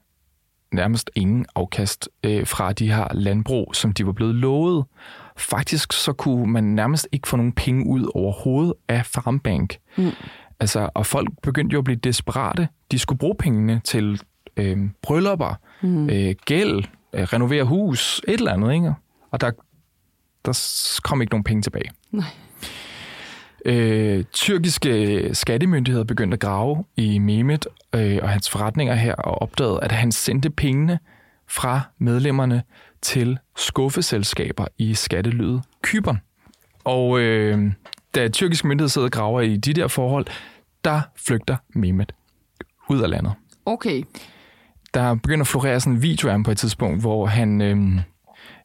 nærmest 0.72 1.12
ingen 1.16 1.46
afkast 1.56 2.10
øh, 2.24 2.48
fra 2.48 2.74
de 2.74 2.92
her 2.94 3.08
landbrug, 3.14 3.76
som 3.76 3.92
de 3.92 4.06
var 4.06 4.12
blevet 4.12 4.36
lovet. 4.36 4.86
Faktisk 5.38 5.94
så 5.94 6.14
kunne 6.14 6.52
man 6.52 6.64
nærmest 6.64 7.08
ikke 7.12 7.28
få 7.28 7.38
nogen 7.38 7.52
penge 7.52 7.86
ud 7.86 8.12
overhovedet 8.16 8.74
af 8.88 9.06
Farmbank. 9.06 9.78
Mm. 9.98 10.12
Altså, 10.60 10.90
og 10.94 11.06
folk 11.06 11.30
begyndte 11.44 11.74
jo 11.74 11.80
at 11.80 11.86
blive 11.86 12.00
desperate. 12.04 12.68
De 12.92 13.00
skulle 13.00 13.20
bruge 13.20 13.36
pengene 13.40 13.82
til 13.84 14.22
øh, 14.58 14.78
bryllupper, 15.02 15.60
mm. 15.82 16.10
øh, 16.10 16.36
gæld, 16.46 16.84
øh, 17.14 17.24
renovere 17.24 17.64
hus, 17.64 18.22
et 18.28 18.34
eller 18.34 18.54
andet, 18.54 18.74
ikke? 18.74 18.94
Og 19.32 19.42
der, 19.42 19.52
der 20.46 21.00
kom 21.04 21.22
ikke 21.22 21.32
nogen 21.32 21.44
penge 21.44 21.62
tilbage. 21.62 21.92
Nej. 22.12 22.26
Øh, 23.66 24.24
tyrkiske 24.34 25.30
skattemyndigheder 25.36 26.06
begyndte 26.06 26.36
at 26.36 26.40
grave 26.40 26.84
i 26.96 27.20
Mehmet 27.20 27.68
øh, 27.96 28.20
og 28.22 28.30
hans 28.30 28.50
forretninger 28.50 28.96
her 28.96 29.16
og 29.16 29.42
opdagede, 29.42 29.80
at 29.82 29.92
han 29.92 30.12
sendte 30.12 30.50
pengene 30.50 31.00
fra 31.48 31.82
medlemmerne 31.98 32.64
til 33.02 33.40
skuffeselskaber 33.58 34.66
i 34.78 34.94
skattelyet 34.94 35.62
Kyberen. 35.82 36.22
Og 36.84 37.20
øh, 37.20 37.72
da 38.16 38.28
tyrkiske 38.28 38.68
myndigheder 38.68 38.90
sidder 38.90 39.08
og 39.08 39.12
graver 39.12 39.42
i 39.42 39.58
de 39.58 39.74
der 39.74 39.88
forhold, 39.88 40.26
der 40.86 41.02
flygter 41.16 41.58
Mehmet 41.70 42.12
ud 42.90 43.02
af 43.02 43.10
landet. 43.10 43.34
Okay. 43.66 44.04
Der 44.98 45.16
begynder 45.16 45.44
at 45.44 45.48
florere 45.48 45.80
sådan 45.80 45.94
en 45.94 46.02
video 46.02 46.28
af 46.28 46.34
ham 46.34 46.44
på 46.44 46.52
et 46.52 46.58
tidspunkt, 46.58 47.02
hvor 47.02 47.26
han... 47.26 47.62
Øh, 47.62 47.78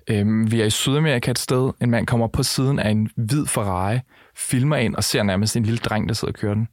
øh, 0.08 0.52
vi 0.52 0.60
er 0.60 0.64
i 0.64 0.70
Sydamerika 0.70 1.30
et 1.30 1.38
sted. 1.38 1.72
En 1.80 1.90
mand 1.90 2.06
kommer 2.06 2.26
på 2.26 2.42
siden 2.42 2.78
af 2.78 2.90
en 2.90 3.10
hvid 3.16 3.46
Ferrari, 3.46 3.98
filmer 4.36 4.76
ind 4.76 4.96
og 4.96 5.04
ser 5.04 5.22
nærmest 5.22 5.56
en 5.56 5.62
lille 5.62 5.78
dreng, 5.78 6.08
der 6.08 6.14
sidder 6.14 6.32
og 6.32 6.38
kører 6.38 6.54
den. 6.54 6.68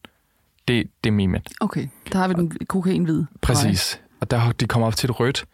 Det, 0.68 0.88
det 1.04 1.10
er 1.10 1.14
Mehmet. 1.14 1.48
Okay, 1.62 1.88
der 2.12 2.20
har 2.20 2.28
vi 2.28 2.34
den 2.34 2.52
kokainhvid. 2.68 3.24
Præcis. 3.42 4.02
Og 4.22 4.32
der 4.32 4.52
de 4.52 4.66
kommer 4.66 4.88
op 4.88 4.96
til 4.96 5.10
et 5.10 5.20
rødt 5.20 5.46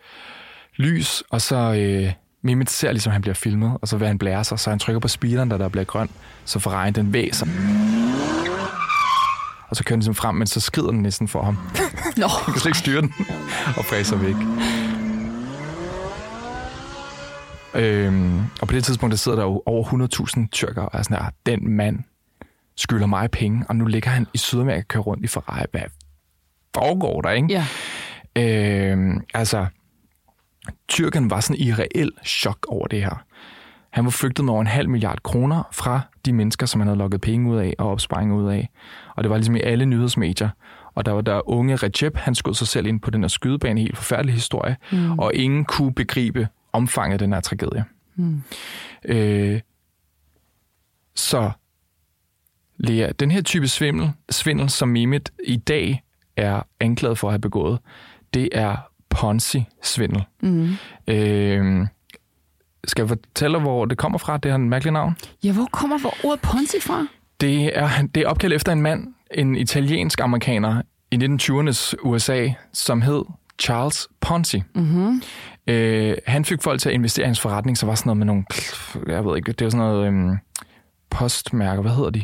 lys, 0.76 1.24
og 1.30 1.42
så 1.42 1.56
øh, 1.56 2.14
Mehmet 2.42 2.70
ser 2.70 2.92
ligesom, 2.92 3.14
han 3.14 3.22
bliver 3.22 3.36
filmet, 3.36 3.78
og 3.82 3.88
så 3.88 3.98
vil 3.98 4.08
han 4.08 4.18
blære 4.18 4.44
sig, 4.44 4.60
så 4.60 4.70
han 4.70 4.80
trykker 4.80 5.00
på 5.00 5.08
speederen, 5.08 5.52
der 5.52 5.58
der 5.58 5.70
bliver 5.70 5.84
grøn, 5.84 6.10
så 6.46 6.60
Ferrari'en 6.60 6.92
den 6.92 7.14
væser. 7.14 7.46
Og 9.76 9.78
så 9.78 9.84
kører 9.84 9.96
den 9.96 10.00
ligesom 10.00 10.16
frem, 10.16 10.36
men 10.36 10.48
så 10.48 10.60
skrider 10.60 10.92
den 10.92 11.02
næsten 11.02 11.28
for 11.28 11.44
ham. 11.44 11.56
Nå. 12.18 12.28
Han 12.28 12.54
kan 12.54 12.60
slet 12.60 12.66
ikke 12.66 12.78
styre 12.78 13.02
den, 13.02 13.14
og 13.78 13.86
fræser 13.86 14.18
væk. 14.18 14.36
Øhm, 17.84 18.40
og 18.62 18.68
på 18.68 18.74
det 18.76 18.84
tidspunkt, 18.84 19.12
der 19.12 19.18
sidder 19.18 19.38
der 19.38 19.44
jo 19.44 19.64
over 19.66 19.84
100.000 20.44 20.48
tyrker, 20.52 20.82
og 20.82 21.00
er 21.00 21.04
sådan 21.04 21.18
her, 21.18 21.30
den 21.46 21.70
mand 21.70 22.00
skylder 22.76 23.08
mig 23.08 23.32
penge, 23.32 23.66
og 23.70 23.76
nu 23.76 23.86
ligger 23.86 24.10
han 24.10 24.28
i 24.34 24.38
Sydamerika 24.38 24.80
og 24.80 24.88
kører 24.88 25.04
rundt 25.04 25.24
i 25.24 25.28
Ferrari. 25.28 25.66
Hvad 25.72 25.82
foregår 26.76 27.22
der, 27.22 27.30
ikke? 27.30 27.48
Ja. 27.48 27.66
Øhm, 28.92 29.22
altså, 29.34 29.66
tyrken 30.88 31.30
var 31.30 31.40
sådan 31.40 31.62
i 31.62 31.74
reel 31.74 32.12
chok 32.26 32.66
over 32.70 32.88
det 32.88 33.02
her. 33.02 33.26
Han 33.96 34.06
var 34.06 34.12
flygtet 34.12 34.46
med 34.46 34.54
over 34.54 34.62
en 34.62 34.68
halv 34.68 34.90
milliard 34.90 35.24
kroner 35.24 35.64
fra 35.72 36.02
de 36.26 36.34
mennesker, 36.34 36.66
som 36.66 36.82
han 36.82 36.88
havde 36.88 36.98
lukket 36.98 37.22
penge 37.22 37.52
ud 37.52 37.58
af 37.58 37.74
og 37.78 37.90
opsparing 37.90 38.34
ud 38.34 38.50
af. 38.52 38.70
Og 39.16 39.24
det 39.24 39.30
var 39.30 39.38
ligesom 39.38 39.56
i 39.56 39.62
alle 39.62 39.86
nyhedsmedier. 39.86 40.50
Og 40.96 41.06
der 41.06 41.12
var 41.12 41.22
der 41.22 41.50
unge 41.50 41.76
Recep, 41.76 42.18
han 42.18 42.36
skød 42.36 42.54
sig 42.54 42.68
selv 42.68 42.88
ind 42.88 43.00
på 43.00 43.10
den 43.10 43.24
her 43.24 43.28
skydebane, 43.28 43.80
helt 43.80 43.98
forfærdelig 43.98 44.34
historie. 44.34 44.78
Mm. 44.92 45.20
Og 45.20 45.36
ingen 45.36 45.66
kunne 45.66 45.94
begribe 45.94 46.48
omfanget 46.74 47.14
af 47.14 47.20
den 47.20 47.34
her 47.34 47.40
tragedie. 47.40 47.86
Mm. 48.16 48.42
Øh, 49.06 49.62
så 51.16 51.52
Lea, 52.78 53.12
den 53.20 53.32
her 53.32 53.42
type 53.42 53.68
svindel, 53.68 54.12
svindel, 54.30 54.70
som 54.70 54.90
Mimit 54.90 55.32
i 55.44 55.56
dag 55.56 56.04
er 56.38 56.62
anklaget 56.80 57.18
for 57.18 57.28
at 57.28 57.32
have 57.32 57.42
begået, 57.42 57.80
det 58.34 58.50
er 58.52 58.76
Ponzi-svindel. 59.10 60.24
Mm. 60.42 60.70
Øh, 61.08 61.88
skal 62.88 63.02
jeg 63.02 63.10
fortælle 63.10 63.60
hvor 63.60 63.86
det 63.86 63.98
kommer 63.98 64.18
fra? 64.18 64.38
Det 64.38 64.52
har 64.52 64.56
en 64.56 64.70
mærkelig 64.70 64.94
navn. 64.94 65.16
Ja, 65.44 65.52
hvor 65.52 65.66
kommer 65.72 65.98
hvor 65.98 66.14
ordet 66.24 66.42
Ponzi 66.42 66.80
fra? 66.82 67.08
Det 67.42 67.78
er, 67.80 67.90
det 68.16 68.24
er 68.24 68.28
opkaldt 68.28 68.56
efter 68.56 68.72
en 68.72 68.82
mand, 68.82 69.08
en 69.34 69.56
italiensk 69.56 70.20
amerikaner 70.22 70.82
i 71.12 71.16
1920'ernes 71.16 71.94
USA, 72.04 72.48
som 72.74 73.02
hed 73.02 73.22
Charles 73.60 74.08
Ponzi. 74.22 74.64
Mm-hmm. 74.76 75.22
Øh, 75.68 76.18
han 76.28 76.46
fik 76.46 76.62
folk 76.62 76.82
til 76.82 76.90
at 76.90 76.96
investere 76.96 77.24
i 77.24 77.28
hans 77.28 77.40
forretning, 77.40 77.78
så 77.78 77.86
var 77.86 77.96
sådan 77.96 78.08
noget 78.10 78.18
med 78.18 78.26
nogle, 78.26 78.44
jeg 79.16 79.26
ved 79.26 79.38
ikke, 79.38 79.52
det 79.52 79.66
var 79.66 79.72
sådan 79.72 79.86
noget 79.86 80.08
øhm, 80.08 80.38
postmærker, 81.10 81.82
hvad 81.82 81.92
hedder 81.92 82.10
de? 82.10 82.24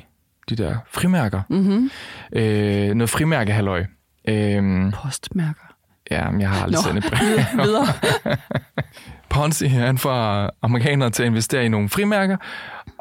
De 0.49 0.55
der 0.55 0.75
frimærker. 0.91 1.41
Mm-hmm. 1.49 1.91
Øh, 2.33 2.93
noget 2.93 3.09
frimærkehalløj. 3.09 3.85
Øh, 4.27 4.91
Postmærker. 4.93 5.75
ja, 6.11 6.31
men 6.31 6.41
jeg 6.41 6.49
har 6.49 6.63
aldrig 6.63 6.83
Nå, 6.85 6.91
sendt 6.91 7.05
et 7.05 7.11
brev. 7.11 7.65
Videre. 7.65 7.87
Ponzi, 9.31 9.67
han 9.67 9.97
får 9.97 10.49
amerikanere 10.61 11.09
til 11.09 11.23
at 11.23 11.27
investere 11.27 11.65
i 11.65 11.67
nogle 11.67 11.89
frimærker, 11.89 12.37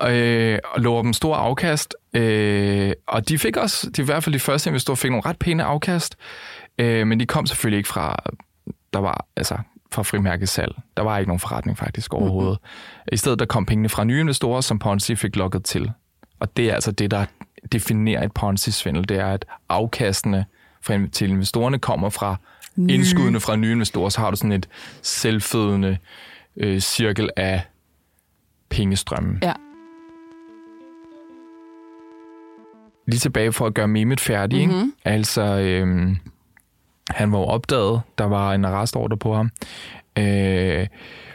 øh, 0.03 0.59
og 0.75 0.81
lover 0.81 1.03
dem 1.03 1.13
store 1.13 1.39
afkast. 1.39 1.95
Øh, 2.15 2.93
og 3.07 3.29
de 3.29 3.39
fik 3.39 3.57
også, 3.57 3.91
de 3.91 4.03
i 4.03 4.05
hvert 4.05 4.25
fald 4.25 4.35
de 4.35 4.39
første 4.39 4.71
investorer, 4.71 4.97
fik 4.97 5.11
nogle 5.11 5.27
ret 5.27 5.39
pæne 5.39 5.65
afkast, 5.65 6.17
øh, 6.79 7.07
men 7.07 7.21
de 7.21 7.27
kom 7.27 7.47
selvfølgelig 7.47 7.79
ikke 7.79 7.89
fra, 7.89 8.17
der 8.93 8.99
var, 8.99 9.27
altså, 9.37 9.59
fra 9.93 10.03
frimærkesalg. 10.03 10.75
Der 10.97 11.03
var 11.03 11.19
ikke 11.19 11.29
nogen 11.29 11.41
forretning 11.41 11.79
faktisk 11.79 12.15
overhovedet. 12.15 12.59
Mm-hmm. 12.63 13.09
I 13.13 13.17
stedet 13.17 13.39
der 13.39 13.45
kom 13.45 13.67
pengene 13.67 13.89
fra 13.89 14.05
nye 14.05 14.21
investorer, 14.21 14.61
som 14.61 14.79
Ponzi 14.79 15.15
fik 15.15 15.37
lukket 15.37 15.65
til. 15.65 15.93
Og 16.41 16.57
det 16.57 16.71
er 16.71 16.75
altså 16.75 16.93
det, 16.93 17.11
der 17.11 17.25
definerer 17.73 18.25
et 18.25 18.33
Ponzi-svindel. 18.33 19.05
Det 19.09 19.19
er, 19.19 19.27
at 19.27 19.45
afkastene 19.69 20.45
fra, 20.83 20.99
til 21.13 21.31
investorerne 21.31 21.79
kommer 21.79 22.09
fra 22.09 22.37
Nye. 22.77 22.95
indskuddene 22.95 23.41
fra 23.41 23.57
nye 23.57 23.73
investorer. 23.73 24.09
Så 24.09 24.21
har 24.21 24.31
du 24.31 24.37
sådan 24.37 24.53
et 24.53 24.69
selvfødende 25.03 25.99
øh, 26.57 26.81
cirkel 26.81 27.31
af 27.37 27.63
pengestrømme. 28.69 29.39
Ja. 29.43 29.53
Lige 33.07 33.21
tilbage 33.21 33.53
for 33.53 33.67
at 33.67 33.75
gøre 33.75 33.89
Mehmet 33.89 34.21
færdig. 34.21 34.67
Mm-hmm. 34.67 34.83
Ikke? 34.83 34.93
Altså, 35.05 35.43
øhm, 35.43 36.17
han 37.11 37.33
var 37.33 37.39
jo 37.39 37.45
opdaget, 37.45 38.01
der 38.19 38.25
var 38.25 38.55
en 38.55 38.65
arrestordre 38.65 39.17
på 39.17 39.35
ham. 39.35 39.51
Øh, 40.19 40.87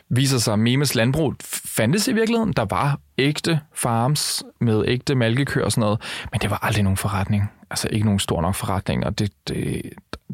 viser 0.09 0.37
sig, 0.37 0.53
at 0.53 0.59
Mehmets 0.59 0.95
landbrug 0.95 1.35
fandtes 1.65 2.07
i 2.07 2.13
virkeligheden. 2.13 2.53
Der 2.53 2.65
var 2.65 2.99
ægte 3.17 3.59
farms 3.73 4.43
med 4.61 4.83
ægte 4.87 5.15
malkekøer 5.15 5.65
og 5.65 5.71
sådan 5.71 5.81
noget, 5.81 6.01
men 6.31 6.39
det 6.41 6.49
var 6.49 6.59
aldrig 6.61 6.83
nogen 6.83 6.97
forretning. 6.97 7.51
Altså 7.69 7.87
ikke 7.91 8.05
nogen 8.05 8.19
stor 8.19 8.41
nok 8.41 8.55
forretning, 8.55 9.05
og 9.05 9.19
det, 9.19 9.31
det, 9.47 9.81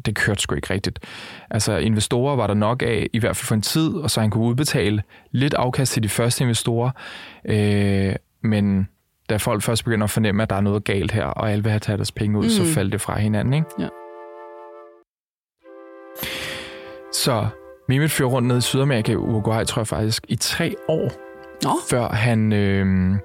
det 0.06 0.14
kørte 0.14 0.42
sgu 0.42 0.54
ikke 0.54 0.74
rigtigt. 0.74 0.98
Altså 1.50 1.76
investorer 1.76 2.36
var 2.36 2.46
der 2.46 2.54
nok 2.54 2.82
af, 2.82 3.06
i 3.12 3.18
hvert 3.18 3.36
fald 3.36 3.46
for 3.46 3.54
en 3.54 3.62
tid, 3.62 3.88
og 3.94 4.10
så 4.10 4.20
han 4.20 4.30
kunne 4.30 4.44
udbetale 4.44 5.02
lidt 5.30 5.54
afkast 5.54 5.92
til 5.92 6.02
de 6.02 6.08
første 6.08 6.44
investorer. 6.44 6.90
Øh, 7.44 8.14
men 8.42 8.88
da 9.30 9.36
folk 9.36 9.62
først 9.62 9.84
begynder 9.84 10.04
at 10.04 10.10
fornemme, 10.10 10.42
at 10.42 10.50
der 10.50 10.56
er 10.56 10.60
noget 10.60 10.84
galt 10.84 11.12
her, 11.12 11.24
og 11.24 11.52
alle 11.52 11.62
vil 11.62 11.70
have 11.70 11.80
taget 11.80 11.98
deres 11.98 12.12
penge 12.12 12.38
ud, 12.38 12.44
mm. 12.44 12.50
så 12.50 12.64
faldt 12.64 12.92
det 12.92 13.00
fra 13.00 13.18
hinanden. 13.18 13.54
Ikke? 13.54 13.66
Ja. 13.78 13.88
Så 17.12 17.46
Mehmet 17.88 18.10
fører 18.10 18.28
rundt 18.28 18.48
ned 18.48 18.58
i 18.58 18.60
Sydamerika, 18.60 19.14
Uruguay, 19.14 19.64
tror 19.64 19.80
jeg 19.80 19.86
faktisk, 19.86 20.26
i 20.28 20.36
tre 20.36 20.74
år, 20.88 21.12
Nå, 21.62 21.70
før 21.90 22.08
han 22.08 22.52
øh, 22.52 23.16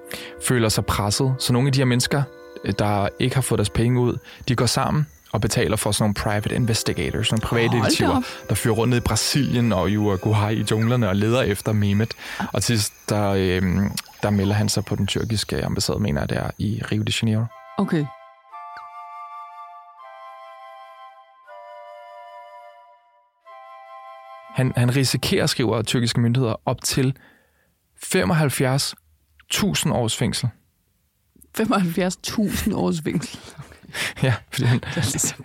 føler 0.42 0.68
sig 0.68 0.86
presset. 0.86 1.34
Så 1.38 1.52
nogle 1.52 1.68
af 1.68 1.72
de 1.72 1.80
her 1.80 1.84
mennesker, 1.84 2.22
øh, 2.64 2.74
der 2.78 3.08
ikke 3.18 3.34
har 3.34 3.42
fået 3.42 3.58
deres 3.58 3.70
penge 3.70 4.00
ud, 4.00 4.18
de 4.48 4.56
går 4.56 4.66
sammen 4.66 5.06
og 5.32 5.40
betaler 5.40 5.76
for 5.76 5.92
sådan 5.92 6.02
nogle 6.02 6.14
private 6.14 6.54
investigators, 6.54 7.30
nogle 7.32 7.42
private 7.42 7.76
da 7.76 7.78
detektiver, 7.78 8.22
der 8.48 8.54
fører 8.54 8.74
rundt 8.74 8.90
ned 8.90 8.98
i 8.98 9.00
Brasilien 9.00 9.72
og 9.72 9.90
i 9.90 9.96
Uruguay 9.96 10.52
i 10.52 10.64
junglerne 10.70 11.08
og 11.08 11.16
leder 11.16 11.42
efter 11.42 11.72
Mehmet. 11.72 12.14
Og 12.52 12.62
til 12.62 12.78
sidst, 12.78 12.92
der, 13.08 13.28
øh, 13.30 13.62
der 14.22 14.30
melder 14.30 14.54
han 14.54 14.68
sig 14.68 14.84
på 14.84 14.96
den 14.96 15.06
tyrkiske 15.06 15.64
ambassade, 15.64 15.98
mener 15.98 16.20
jeg, 16.20 16.28
der 16.28 16.50
i 16.58 16.82
Rio 16.92 17.02
de 17.02 17.12
Janeiro. 17.22 17.44
okay. 17.78 18.04
Han, 24.54 24.72
han 24.76 24.96
risikerer, 24.96 25.46
skriver 25.46 25.82
tyrkiske 25.82 26.20
myndigheder, 26.20 26.54
op 26.66 26.82
til 26.82 27.16
75.000 28.04 29.92
års 29.92 30.16
fængsel. 30.16 30.48
75.000 31.58 32.74
års 32.74 33.00
fængsel. 33.00 33.38
Ja, 34.22 34.34
fordi 34.52 34.64
han, 34.64 34.80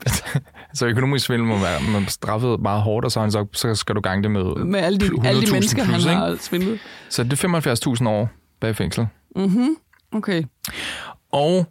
så 0.73 0.85
økonomisk 0.85 1.25
svindel 1.25 1.47
må 1.47 1.57
være 1.57 1.79
man 1.91 2.07
straffet 2.07 2.59
meget 2.59 2.81
hårdt, 2.81 3.05
og 3.05 3.11
så, 3.11 3.19
han 3.19 3.31
så, 3.31 3.45
så 3.53 3.75
skal 3.75 3.95
du 3.95 4.01
gange 4.01 4.23
det 4.23 4.31
med 4.31 4.65
Med 4.65 4.79
alle 4.79 4.99
de, 4.99 5.05
alle 5.23 5.41
de 5.41 5.45
100.000 5.45 5.51
mennesker, 5.51 5.85
plus, 5.85 6.05
han 6.05 6.17
har 6.17 6.37
svindlet. 6.39 6.79
Så 7.09 7.23
det 7.23 7.43
er 7.43 7.95
75.000 7.99 8.09
år 8.09 8.29
bag 8.61 8.75
fængsel. 8.75 9.07
Mhm. 9.35 9.75
Okay. 10.11 10.43
Og 11.31 11.65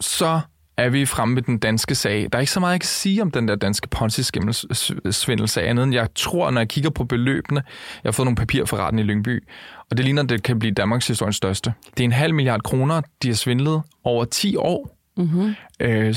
så 0.00 0.40
er 0.76 0.88
vi 0.88 1.06
fremme 1.06 1.36
ved 1.36 1.42
den 1.42 1.58
danske 1.58 1.94
sag. 1.94 2.28
Der 2.32 2.38
er 2.38 2.40
ikke 2.40 2.52
så 2.52 2.60
meget, 2.60 2.72
jeg 2.72 2.80
kan 2.80 2.88
sige 2.88 3.22
om 3.22 3.30
den 3.30 3.48
der 3.48 3.54
danske 3.54 3.88
Ponzi-svindelsag, 3.88 5.68
andet 5.68 5.82
end 5.82 5.94
jeg 5.94 6.08
tror, 6.14 6.50
når 6.50 6.60
jeg 6.60 6.68
kigger 6.68 6.90
på 6.90 7.04
beløbene, 7.04 7.62
jeg 8.04 8.08
har 8.08 8.12
fået 8.12 8.26
nogle 8.26 8.36
papirer 8.36 8.64
fra 8.64 8.76
retten 8.76 8.98
i 8.98 9.02
Lyngby, 9.02 9.44
og 9.90 9.96
det 9.96 10.04
ligner, 10.04 10.22
at 10.22 10.28
det 10.28 10.42
kan 10.42 10.58
blive 10.58 10.74
Danmarks 10.74 11.06
historiens 11.06 11.36
største. 11.36 11.72
Det 11.90 12.00
er 12.00 12.04
en 12.04 12.12
halv 12.12 12.34
milliard 12.34 12.62
kroner, 12.62 13.00
de 13.22 13.28
har 13.28 13.34
svindlet 13.34 13.82
over 14.04 14.24
10 14.24 14.56
år. 14.56 14.95
Mm-hmm. 15.16 15.54
Øh, 15.80 16.14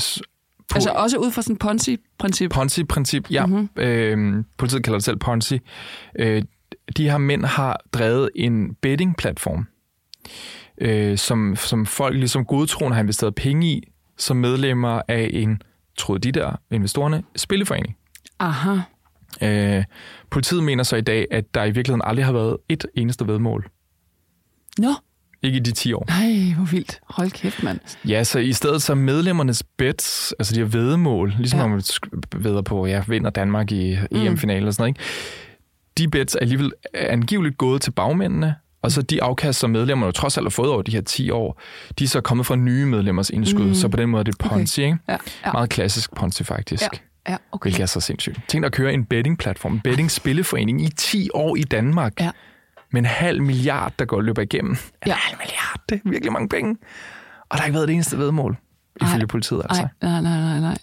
på 0.70 0.74
Altså 0.74 0.90
også 0.90 1.18
ud 1.18 1.30
fra 1.30 1.42
sådan 1.42 1.56
Ponzi-princip. 1.56 2.50
Ponzi-princip, 2.50 3.30
ja. 3.30 3.46
Mhm. 3.46 3.56
Mm-hmm. 3.56 3.82
Øh, 3.82 4.44
politiet 4.58 4.84
kalder 4.84 4.98
det 4.98 5.04
selv 5.04 5.16
Ponzi. 5.16 5.58
Øh, 6.18 6.42
de 6.96 7.10
her 7.10 7.18
mænd 7.18 7.44
har 7.44 7.80
drevet 7.92 8.30
en 8.34 8.74
betting-platform, 8.74 9.66
øh, 10.80 11.18
som, 11.18 11.56
som 11.56 11.86
folk 11.86 12.14
ligesom 12.14 12.44
godtroende 12.44 12.94
har 12.94 13.02
investeret 13.02 13.34
penge 13.34 13.66
i, 13.66 13.92
som 14.18 14.36
medlemmer 14.36 15.02
af 15.08 15.30
en, 15.32 15.62
troede 15.96 16.20
de 16.20 16.32
der 16.32 16.60
investorerne, 16.70 17.22
spilleforening. 17.36 17.96
Aha. 18.38 18.76
Øh, 19.42 19.84
politiet 20.30 20.64
mener 20.64 20.82
så 20.82 20.96
i 20.96 21.00
dag, 21.00 21.26
at 21.30 21.54
der 21.54 21.64
i 21.64 21.70
virkeligheden 21.70 22.02
aldrig 22.04 22.24
har 22.24 22.32
været 22.32 22.56
et 22.68 22.86
eneste 22.94 23.26
vedmål. 23.26 23.70
Nå, 24.78 24.94
Ikke 25.42 25.56
i 25.56 25.60
de 25.60 25.72
10 25.72 25.92
år. 25.92 26.04
nej, 26.08 26.54
hvor 26.56 26.64
vildt. 26.64 27.00
Hold 27.08 27.30
kæft, 27.30 27.62
mand. 27.62 27.80
Ja, 28.08 28.24
så 28.24 28.38
i 28.38 28.52
stedet 28.52 28.82
så 28.82 28.92
er 28.92 28.96
medlemmernes 28.96 29.62
bets, 29.62 30.34
altså 30.38 30.54
de 30.54 30.60
her 30.60 30.66
vedemål, 30.66 31.34
ligesom 31.38 31.58
Ja. 31.58 31.66
når 31.66 31.68
man 31.74 31.82
vedder 32.36 32.62
på, 32.62 32.86
ja, 32.86 33.02
vinder 33.08 33.30
Danmark 33.30 33.72
i 33.72 33.98
EM-finalen 34.10 34.68
og 34.68 34.74
sådan 34.74 34.82
noget, 34.82 34.88
ikke? 34.88 35.00
de 35.98 36.08
bets 36.08 36.34
er 36.34 36.38
alligevel 36.38 36.72
angiveligt 36.94 37.58
gået 37.58 37.82
til 37.82 37.90
bagmændene, 37.90 38.54
og 38.82 38.92
så 38.92 39.02
de 39.02 39.22
afkast, 39.22 39.58
som 39.58 39.70
medlemmerne 39.70 40.06
jo 40.06 40.12
trods 40.12 40.36
alt 40.36 40.44
har 40.44 40.50
fået 40.50 40.70
over 40.70 40.82
de 40.82 40.92
her 40.92 41.00
10 41.00 41.30
år, 41.30 41.60
de 41.98 42.04
er 42.04 42.08
så 42.08 42.20
kommet 42.20 42.46
fra 42.46 42.56
nye 42.56 42.86
medlemmers 42.86 43.30
indskud, 43.30 43.62
Mm. 43.62 43.68
mm. 43.68 43.74
så 43.74 43.88
på 43.88 43.96
den 43.96 44.08
måde 44.08 44.20
er 44.20 44.24
det 44.24 44.34
Okay. 44.40 44.48
Ponzi, 44.48 44.82
ikke? 44.82 44.98
Ja, 45.08 45.16
ja. 45.46 45.52
Meget 45.52 45.70
klassisk 45.70 46.14
Ponzi 46.14 46.44
faktisk. 46.44 46.82
Ja, 46.82 46.88
ja 47.32 47.36
okay. 47.52 47.64
Hvilket 47.70 47.82
er 47.82 47.86
så 47.86 48.00
sindssygt. 48.00 48.40
Tænk 48.48 48.62
dig 48.62 48.66
at 48.66 48.72
køre 48.72 48.92
en 48.94 49.04
betting-platform, 49.04 49.72
en 49.72 49.80
betting-spilleforening 49.80 50.82
i 50.84 50.88
10 50.96 51.28
år 51.34 51.56
i 51.56 51.62
Danmark, 51.62 52.12
Ja. 52.20 52.30
Med 52.92 53.00
en 53.00 53.06
halv 53.06 53.42
milliard, 53.42 53.92
der 53.98 54.04
går 54.04 54.16
og 54.16 54.24
løber 54.24 54.42
igennem. 54.42 54.70
En 54.70 54.78
Ja. 55.06 55.14
halv 55.14 55.38
milliard, 55.38 55.80
det 55.88 56.00
er 56.04 56.10
virkelig 56.10 56.32
mange 56.32 56.48
penge. 56.48 56.76
Og 57.48 57.56
der 57.56 57.56
har 57.56 57.64
ikke 57.66 57.74
været 57.74 57.88
det 57.88 57.94
eneste 57.94 58.18
vedmål, 58.18 58.56
ifølge 59.02 59.26
politiet 59.26 59.62
altså. 59.68 59.88
Nej, 60.02 60.20
nej, 60.20 60.38
nej, 60.40 60.60
nej. 60.60 60.78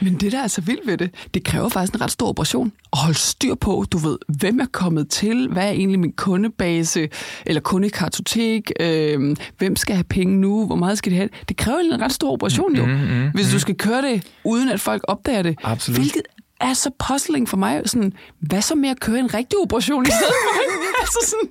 Men 0.00 0.14
det, 0.14 0.32
der 0.32 0.42
er 0.42 0.46
så 0.46 0.60
vildt 0.60 0.86
ved 0.86 0.98
det, 0.98 1.10
det 1.34 1.44
kræver 1.44 1.68
faktisk 1.68 1.94
en 1.94 2.00
ret 2.00 2.10
stor 2.10 2.28
operation. 2.28 2.72
At 2.92 2.98
holde 2.98 3.18
styr 3.18 3.54
på, 3.54 3.84
du 3.92 3.98
ved, 3.98 4.18
hvem 4.28 4.60
er 4.60 4.66
kommet 4.72 5.08
til, 5.08 5.48
hvad 5.48 5.62
er 5.66 5.70
egentlig 5.70 6.00
min 6.00 6.12
kundebase, 6.12 7.08
eller 7.46 7.60
kundekartotek, 7.60 8.72
øh, 8.80 9.36
hvem 9.58 9.76
skal 9.76 9.94
have 9.96 10.04
penge 10.04 10.36
nu, 10.40 10.66
hvor 10.66 10.76
meget 10.76 10.98
skal 10.98 11.12
de 11.12 11.16
have. 11.16 11.28
Det 11.48 11.56
kræver 11.56 11.78
en 11.78 12.00
ret 12.02 12.12
stor 12.12 12.32
operation 12.32 12.76
jo, 12.76 12.86
Mm, 12.86 12.92
mm, 12.92 13.30
hvis 13.34 13.52
du 13.52 13.58
skal 13.58 13.74
køre 13.74 14.02
det, 14.02 14.26
uden 14.44 14.68
at 14.68 14.80
folk 14.80 15.02
opdager 15.08 15.42
det. 15.42 15.58
Absolut. 15.64 15.98
Hvilket 16.00 16.22
er 16.60 16.72
så 16.74 16.90
puzzling 17.08 17.48
for 17.48 17.56
mig. 17.56 17.82
Sådan, 17.86 18.12
hvad 18.40 18.62
så 18.62 18.74
med 18.74 18.88
at 18.88 19.00
køre 19.00 19.18
en 19.18 19.34
rigtig 19.34 19.58
operation 19.58 20.02
i 20.06 20.10
stedet 20.10 20.34
for? 20.44 20.60
altså 21.00 21.18
sådan, 21.24 21.48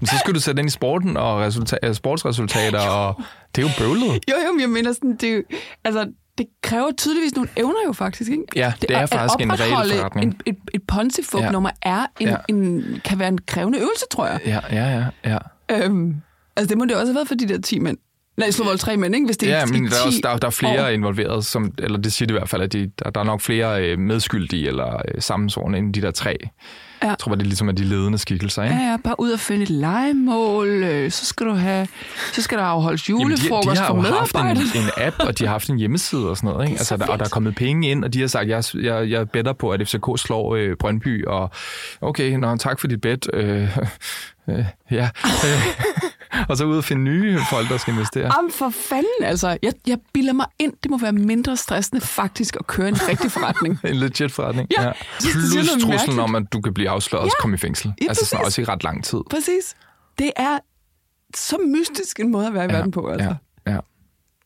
Men 0.00 0.06
så 0.06 0.18
skal 0.18 0.34
du 0.34 0.40
sætte 0.40 0.60
ind 0.60 0.68
i 0.68 0.72
sporten 0.72 1.16
og 1.16 1.46
resulta- 1.46 1.92
sportsresultater, 1.92 2.80
og 2.80 3.14
det 3.56 3.64
er 3.64 3.68
jo 3.68 3.72
bøvlet. 3.78 4.04
Jo, 4.30 4.34
jo, 4.46 4.52
men 4.52 4.60
jeg 4.60 4.70
mener 4.70 4.92
sådan, 4.92 5.16
det, 5.16 5.30
er 5.30 5.34
jo- 5.34 5.42
altså, 5.84 6.10
det 6.38 6.46
kræver 6.62 6.90
tydeligvis 6.98 7.34
nogle 7.34 7.50
evner 7.56 7.80
jo 7.86 7.92
faktisk, 7.92 8.30
ikke? 8.30 8.44
Ja, 8.56 8.72
det 8.80 8.90
er 8.90 8.98
at 8.98 9.08
faktisk 9.08 9.40
en 9.40 9.50
opretholde 9.50 9.94
forretning. 9.96 10.26
En, 10.32 10.40
et, 10.46 10.56
et 10.74 10.82
ponzi-fup-nummer 10.88 11.70
er 11.82 12.06
en, 12.20 12.28
Ja. 12.28 12.36
en, 12.48 12.84
kan 13.04 13.18
være 13.18 13.28
en 13.28 13.38
krævende 13.46 13.78
øvelse, 13.78 14.04
tror 14.10 14.26
jeg. 14.26 14.40
Ja, 14.46 14.60
ja, 14.72 15.04
ja. 15.24 15.38
ja. 15.70 15.84
Øhm, 15.84 16.14
altså, 16.56 16.68
det 16.68 16.78
må 16.78 16.84
det 16.84 16.94
også 16.94 17.06
have 17.06 17.14
været 17.14 17.28
for 17.28 17.34
de 17.34 17.48
der 17.48 17.60
10 17.60 17.78
mænd. 17.78 17.98
Nej, 18.38 18.50
slå 18.50 18.64
vold 18.64 18.78
tre 18.78 18.96
mænd, 18.96 19.14
ikke? 19.14 19.26
Hvis 19.26 19.36
det 19.36 19.52
er 19.52 19.58
Ja, 19.58 19.66
men 19.66 19.84
der 19.84 19.90
er, 19.90 20.02
10 20.02 20.06
også, 20.06 20.20
der, 20.22 20.36
der 20.36 20.46
er 20.46 20.50
flere 20.50 20.84
år. 20.84 20.88
involveret, 20.88 21.44
som, 21.46 21.72
eller 21.78 21.98
det 21.98 22.12
siger 22.12 22.26
det 22.26 22.34
i 22.34 22.38
hvert 22.38 22.48
fald, 22.48 22.62
at 22.62 22.72
de, 22.72 22.90
der, 23.04 23.10
der 23.10 23.20
er 23.20 23.24
nok 23.24 23.40
flere 23.40 23.84
øh, 23.84 23.98
medskyldige 23.98 24.68
eller 24.68 24.94
øh, 25.14 25.22
sammensvorene 25.22 25.78
end 25.78 25.94
de 25.94 26.02
der 26.02 26.10
tre. 26.10 26.36
Ja. 27.02 27.08
Jeg 27.08 27.18
tror, 27.18 27.34
det 27.34 27.42
er 27.42 27.44
ligesom 27.46 27.68
er 27.68 27.72
de 27.72 27.84
ledende 27.84 28.18
skikkelser, 28.18 28.62
ikke? 28.62 28.76
Ja, 28.76 28.90
ja, 28.90 28.96
bare 29.04 29.20
ud 29.20 29.30
og 29.30 29.40
finde 29.40 29.62
et 29.62 29.70
legemål, 29.70 30.68
øh, 30.68 31.10
så 31.10 31.26
skal 31.26 31.46
du 31.46 31.52
have, 31.52 31.88
så 32.32 32.42
skal 32.42 32.58
der 32.58 32.64
afholdes 32.64 33.08
Jamen, 33.08 33.18
de, 33.18 33.22
julefrokost 33.22 33.76
de 33.76 33.82
har 33.82 33.86
for 33.86 33.96
jo 33.96 34.14
haft 34.14 34.34
en, 34.74 34.82
en 34.82 34.90
app, 34.96 35.16
og 35.20 35.38
de 35.38 35.44
har 35.44 35.52
haft 35.52 35.70
en 35.70 35.78
hjemmeside 35.78 36.30
og 36.30 36.36
sådan 36.36 36.50
noget. 36.50 36.66
Ikke? 36.68 36.78
Altså, 36.78 36.96
der, 36.96 37.06
og 37.06 37.18
der 37.18 37.24
er 37.24 37.28
kommet 37.28 37.54
penge 37.54 37.90
ind, 37.90 38.04
og 38.04 38.14
de 38.14 38.20
har 38.20 38.26
sagt, 38.26 38.48
jeg, 38.48 38.64
jeg, 38.74 39.10
jeg 39.10 39.30
better 39.30 39.52
på, 39.52 39.70
at 39.70 39.88
FCK 39.88 40.06
slår 40.16 40.54
øh, 40.54 40.76
Brøndby, 40.76 41.24
og 41.26 41.50
okay, 42.00 42.32
nå, 42.32 42.56
tak 42.56 42.80
for 42.80 42.86
dit 42.86 43.00
bet. 43.00 43.28
Øh, 43.32 43.78
øh, 44.50 44.64
ja. 44.90 45.10
og 46.48 46.56
så 46.56 46.64
ud 46.64 46.76
og 46.76 46.84
finde 46.84 47.02
nye 47.02 47.38
folk, 47.50 47.68
der 47.68 47.76
skal 47.76 47.94
investere. 47.94 48.36
Jamen 48.36 48.52
for 48.52 48.70
fanden, 48.70 49.22
altså. 49.22 49.58
Jeg, 49.62 49.72
jeg 49.86 49.98
bilder 50.12 50.32
mig 50.32 50.46
ind, 50.58 50.72
det 50.82 50.90
må 50.90 50.98
være 50.98 51.12
mindre 51.12 51.56
stressende 51.56 52.00
faktisk 52.00 52.56
at 52.60 52.66
køre 52.66 52.88
en 52.88 53.08
rigtig 53.08 53.32
forretning. 53.32 53.78
En 53.84 53.94
legit 53.96 54.32
forretning. 54.32 54.68
Ja, 54.78 54.92
siger 55.20 55.62
Plus 55.62 55.82
truslen 55.82 56.18
om, 56.18 56.34
at 56.34 56.42
du 56.52 56.60
kan 56.60 56.74
blive 56.74 56.88
afsløret 56.90 57.22
og 57.22 57.26
Ja. 57.26 57.40
komme 57.42 57.54
i 57.54 57.58
fængsel. 57.58 57.92
Ja, 58.02 58.06
altså 58.08 58.26
sådan 58.26 58.44
præcis. 58.44 58.58
også 58.58 58.70
i 58.72 58.74
ret 58.74 58.84
lang 58.84 59.04
tid. 59.04 59.18
Præcis. 59.30 59.76
Det 60.18 60.30
er 60.36 60.58
så 61.36 61.56
mystisk 61.66 62.20
en 62.20 62.30
måde 62.32 62.46
at 62.46 62.54
være 62.54 62.64
i 62.64 62.68
verden 62.68 62.90
på, 62.90 63.08
altså. 63.08 63.34
Ja, 63.66 63.72
ja, 63.72 63.78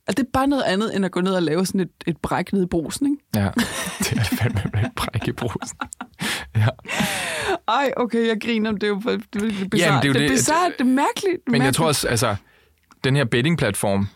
Altså, 0.07 0.23
det 0.23 0.27
er 0.29 0.31
bare 0.33 0.47
noget 0.47 0.63
andet, 0.63 0.97
end 0.97 1.05
at 1.05 1.11
gå 1.11 1.21
ned 1.21 1.35
og 1.35 1.43
lave 1.43 1.67
sådan 1.67 1.81
et, 1.81 1.89
et 2.07 2.17
bræk 2.23 2.53
nede 2.53 2.65
i 2.65 2.67
brusen, 2.67 3.07
ikke? 3.07 3.45
ja. 3.47 3.51
Det 3.99 4.19
er 4.19 4.25
fandme 4.25 4.81
et 4.81 4.91
bræk 4.97 5.29
i 5.29 5.33
brusen. 5.33 5.79
Ja. 6.57 6.67
Ej, 7.69 7.93
okay, 7.97 8.27
jeg 8.29 8.41
griner, 8.41 8.73
det 8.73 8.83
er 8.83 8.87
jo 8.89 9.01
for- 9.03 9.11
det 9.11 9.21
er, 9.35 9.41
det 9.41 9.71
bizarrt. 9.71 9.89
Jamen, 9.91 10.03
det 10.03 10.05
er 10.05 10.09
jo 10.09 10.13
det, 10.13 10.25
er 10.25 10.29
det- 10.69 10.79
det 10.79 10.81
er 10.81 10.85
mærkeligt. 10.85 11.37
Men 11.49 11.63
jeg 11.63 11.75
tror 11.75 11.87
også, 11.87 12.09
altså, 12.09 12.37
den 13.05 13.17
her 13.17 13.25
betting-platform 13.25 14.09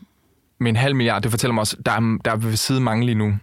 med 0.61 0.69
en 0.71 0.77
halv 0.77 0.97
milliard, 0.97 1.23
det 1.23 1.31
fortæller 1.31 1.55
mig 1.55 1.61
også, 1.61 1.77
der 1.87 1.93
er, 1.93 2.19
der 2.25 2.31
er 2.31 2.37
ved 2.37 2.57
siden 2.57 2.85
mange 2.85 3.07
lige 3.07 3.15
nu 3.15 3.35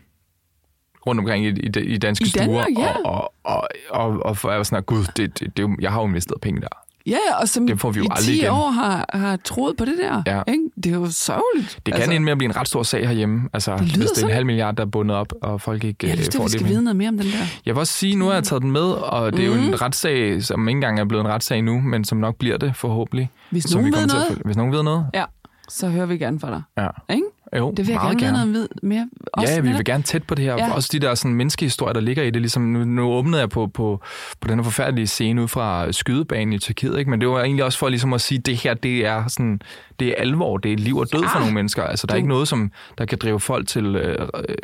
rundt 1.08 1.20
omkring 1.20 1.46
i, 1.46 1.50
i, 1.50 1.80
i 1.80 1.98
danske 1.98 2.26
I 2.26 2.30
stuer. 2.30 2.44
Danmark, 2.46 2.68
ja. 2.78 2.94
Og, 3.06 3.34
og, 3.44 3.68
og, 3.89 4.08
og, 4.10 4.20
og 4.26 4.38
var 4.44 4.63
sådan, 4.63 4.84
gud, 4.84 5.06
det, 5.18 5.39
det, 5.39 5.58
det, 5.58 5.63
er 5.63 5.68
jo- 5.70 5.78
jeg 5.82 5.92
har 5.92 6.02
jo 6.02 6.08
investeret 6.08 6.42
penge 6.42 6.62
der. 6.62 6.68
Ja, 7.08 7.18
og 7.42 7.50
som 7.50 7.68
Det 7.68 7.80
får 7.80 7.92
vi 7.92 7.98
jo 8.00 8.04
i 8.04 8.08
aldrig 8.12 8.26
10 8.26 8.38
igen. 8.38 8.50
år 8.52 8.70
har, 8.70 9.06
har 9.13 9.36
troet 9.38 9.78
på 9.78 9.86
det 9.86 9.94
der. 10.02 10.24
Ja. 10.28 10.42
Ikke? 10.48 10.63
Det 10.84 10.86
er 10.86 10.94
jo 10.96 11.12
sørgeligt. 11.12 11.76
Det 11.76 11.84
kan 11.86 11.94
altså, 11.94 12.12
ende 12.12 12.26
med 12.26 12.32
at 12.32 12.38
blive 12.38 12.50
en 12.50 12.56
ret 12.56 12.68
stor 12.68 12.84
sag 12.84 13.08
herhjemme, 13.08 13.50
altså, 13.54 13.72
Det 13.78 13.82
hvis 13.82 14.12
det 14.12 14.24
er 14.24 14.28
en 14.28 14.34
halv 14.34 14.46
milliard, 14.46 14.76
der 14.76 14.82
er 14.84 14.88
bundet 14.88 15.18
op, 15.18 15.34
og 15.42 15.62
folk 15.62 15.84
ikke 15.84 16.08
jeg 16.08 16.12
øh, 16.13 16.18
lyst 16.20 16.32
til, 16.32 16.38
får 16.38 16.44
at 16.44 16.46
vi 16.46 16.52
det 16.52 16.52
skal 16.52 16.63
med. 16.63 16.70
vide 16.72 16.82
noget 16.84 16.96
mere 16.96 17.10
om 17.10 17.18
den 17.18 17.26
der. 17.28 17.38
Jeg 17.66 17.76
vil 17.76 17.80
også 17.80 17.94
sige, 17.94 18.16
nu 18.16 18.26
har 18.26 18.34
jeg 18.34 18.44
taget 18.44 18.62
den 18.62 18.72
med, 18.72 18.82
og 18.82 19.34
det 19.34 19.39
er 19.39 19.46
jo 19.48 19.54
en 19.54 19.82
retssag, 19.82 20.44
som 20.44 20.68
ikke 20.68 20.78
engang 20.78 21.00
er 21.00 21.06
blevet 21.06 21.26
en 21.26 21.32
retssag 21.32 21.62
nu, 21.62 21.80
men 21.82 22.04
som 22.06 22.18
nok 22.18 22.36
bliver 22.36 22.58
det 22.58 22.76
forhåbentlig. 22.76 23.30
Hvis 23.50 23.74
nogen 23.76 23.94
ved 23.94 24.00
at 24.02 24.08
noget, 24.08 24.26
følge. 24.28 24.42
Hvis 24.46 24.58
nogen 24.58 24.72
ved 24.74 24.84
noget. 24.84 25.06
ja, 25.13 25.24
så 25.70 25.89
hører 25.89 26.06
vi 26.06 26.18
gerne 26.18 26.39
fra 26.39 26.50
dig. 26.50 26.62
Ja. 26.78 27.13
Ikke? 27.13 27.26
Jo, 27.58 27.70
Det 27.78 27.88
vil 27.88 27.94
jeg 27.94 28.02
meget 28.04 28.18
gerne, 28.18 28.38
vide 28.38 28.52
noget 28.52 28.70
mere. 28.84 29.10
Også 29.34 29.54
ja, 29.54 29.60
vi 29.60 29.72
vil 29.72 29.86
gerne 29.86 30.04
tæt 30.04 30.24
på 30.24 30.36
det 30.36 30.46
her. 30.46 30.54
Ja. 30.54 30.66
Ja. 30.66 30.74
Også 30.74 30.89
de 30.92 31.00
der 31.00 31.16
sådan, 31.16 31.36
menneskehistorier, 31.36 31.94
der 31.94 32.02
ligger 32.02 32.24
i 32.24 32.30
det. 32.30 32.42
Ligesom, 32.42 32.62
nu, 32.62 32.84
nu 32.84 33.04
åbnede 33.04 33.39
jeg 33.42 33.50
på, 33.50 33.68
på, 33.68 34.02
på 34.39 34.48
den 34.48 34.58
her 34.60 34.63
forfærdelige 34.63 35.08
scene 35.08 35.42
ud 35.44 35.48
fra 35.48 35.92
skydebanen 35.92 36.54
i 36.54 36.60
Tyrkiet. 36.60 36.98
Ikke? 37.00 37.10
Men 37.12 37.22
det 37.22 37.30
var 37.30 37.42
egentlig 37.44 37.66
også 37.66 37.78
for 37.80 37.89
ligesom 37.89 38.13
at 38.13 38.22
sige, 38.22 38.38
at 38.39 38.46
det 38.46 38.56
her 38.58 38.74
det 38.74 39.06
er, 39.06 39.28
sådan, 39.28 39.62
det 40.00 40.08
er 40.08 40.13
alvor. 40.18 40.58
Det 40.58 40.74
er 40.74 40.78
liv 40.78 40.98
og 40.98 41.08
død 41.13 41.24
for 41.24 41.36
Ah, 41.36 41.39
nogle 41.39 41.54
mennesker. 41.54 41.84
Altså, 41.84 42.08
der 42.08 42.13
er 42.13 42.18
ikke 42.18 42.30
noget, 42.30 42.48
som 42.48 42.72
der 42.98 43.06
kan 43.06 43.18
drive 43.22 43.39
folk 43.39 43.68
til 43.68 43.96
øh, 43.96 44.28
øh, 44.50 44.56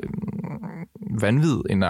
vanvid, 1.22 1.58
end 1.70 1.84
at 1.86 1.90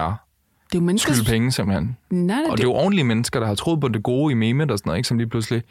Det 0.72 0.78
er 0.78 0.80
jo 0.80 0.80
mennesker... 0.80 1.12
skylde 1.12 1.30
penge 1.30 1.52
simpelthen. 1.52 1.96
Nej, 2.10 2.36
nej, 2.36 2.50
Og 2.50 2.56
det 2.56 2.64
er 2.64 2.68
jo 2.68 2.74
ordentlige 2.74 3.04
mennesker, 3.04 3.40
der 3.40 3.46
har 3.46 3.54
troet 3.54 3.80
på 3.80 3.88
det 3.88 4.02
gode 4.02 4.32
i 4.32 4.34
memet 4.34 4.70
og 4.70 4.78
sådan 4.78 4.88
noget, 4.88 4.98
ikke? 4.98 5.08
som 5.08 5.18
lige 5.18 5.28
pludselig 5.28 5.62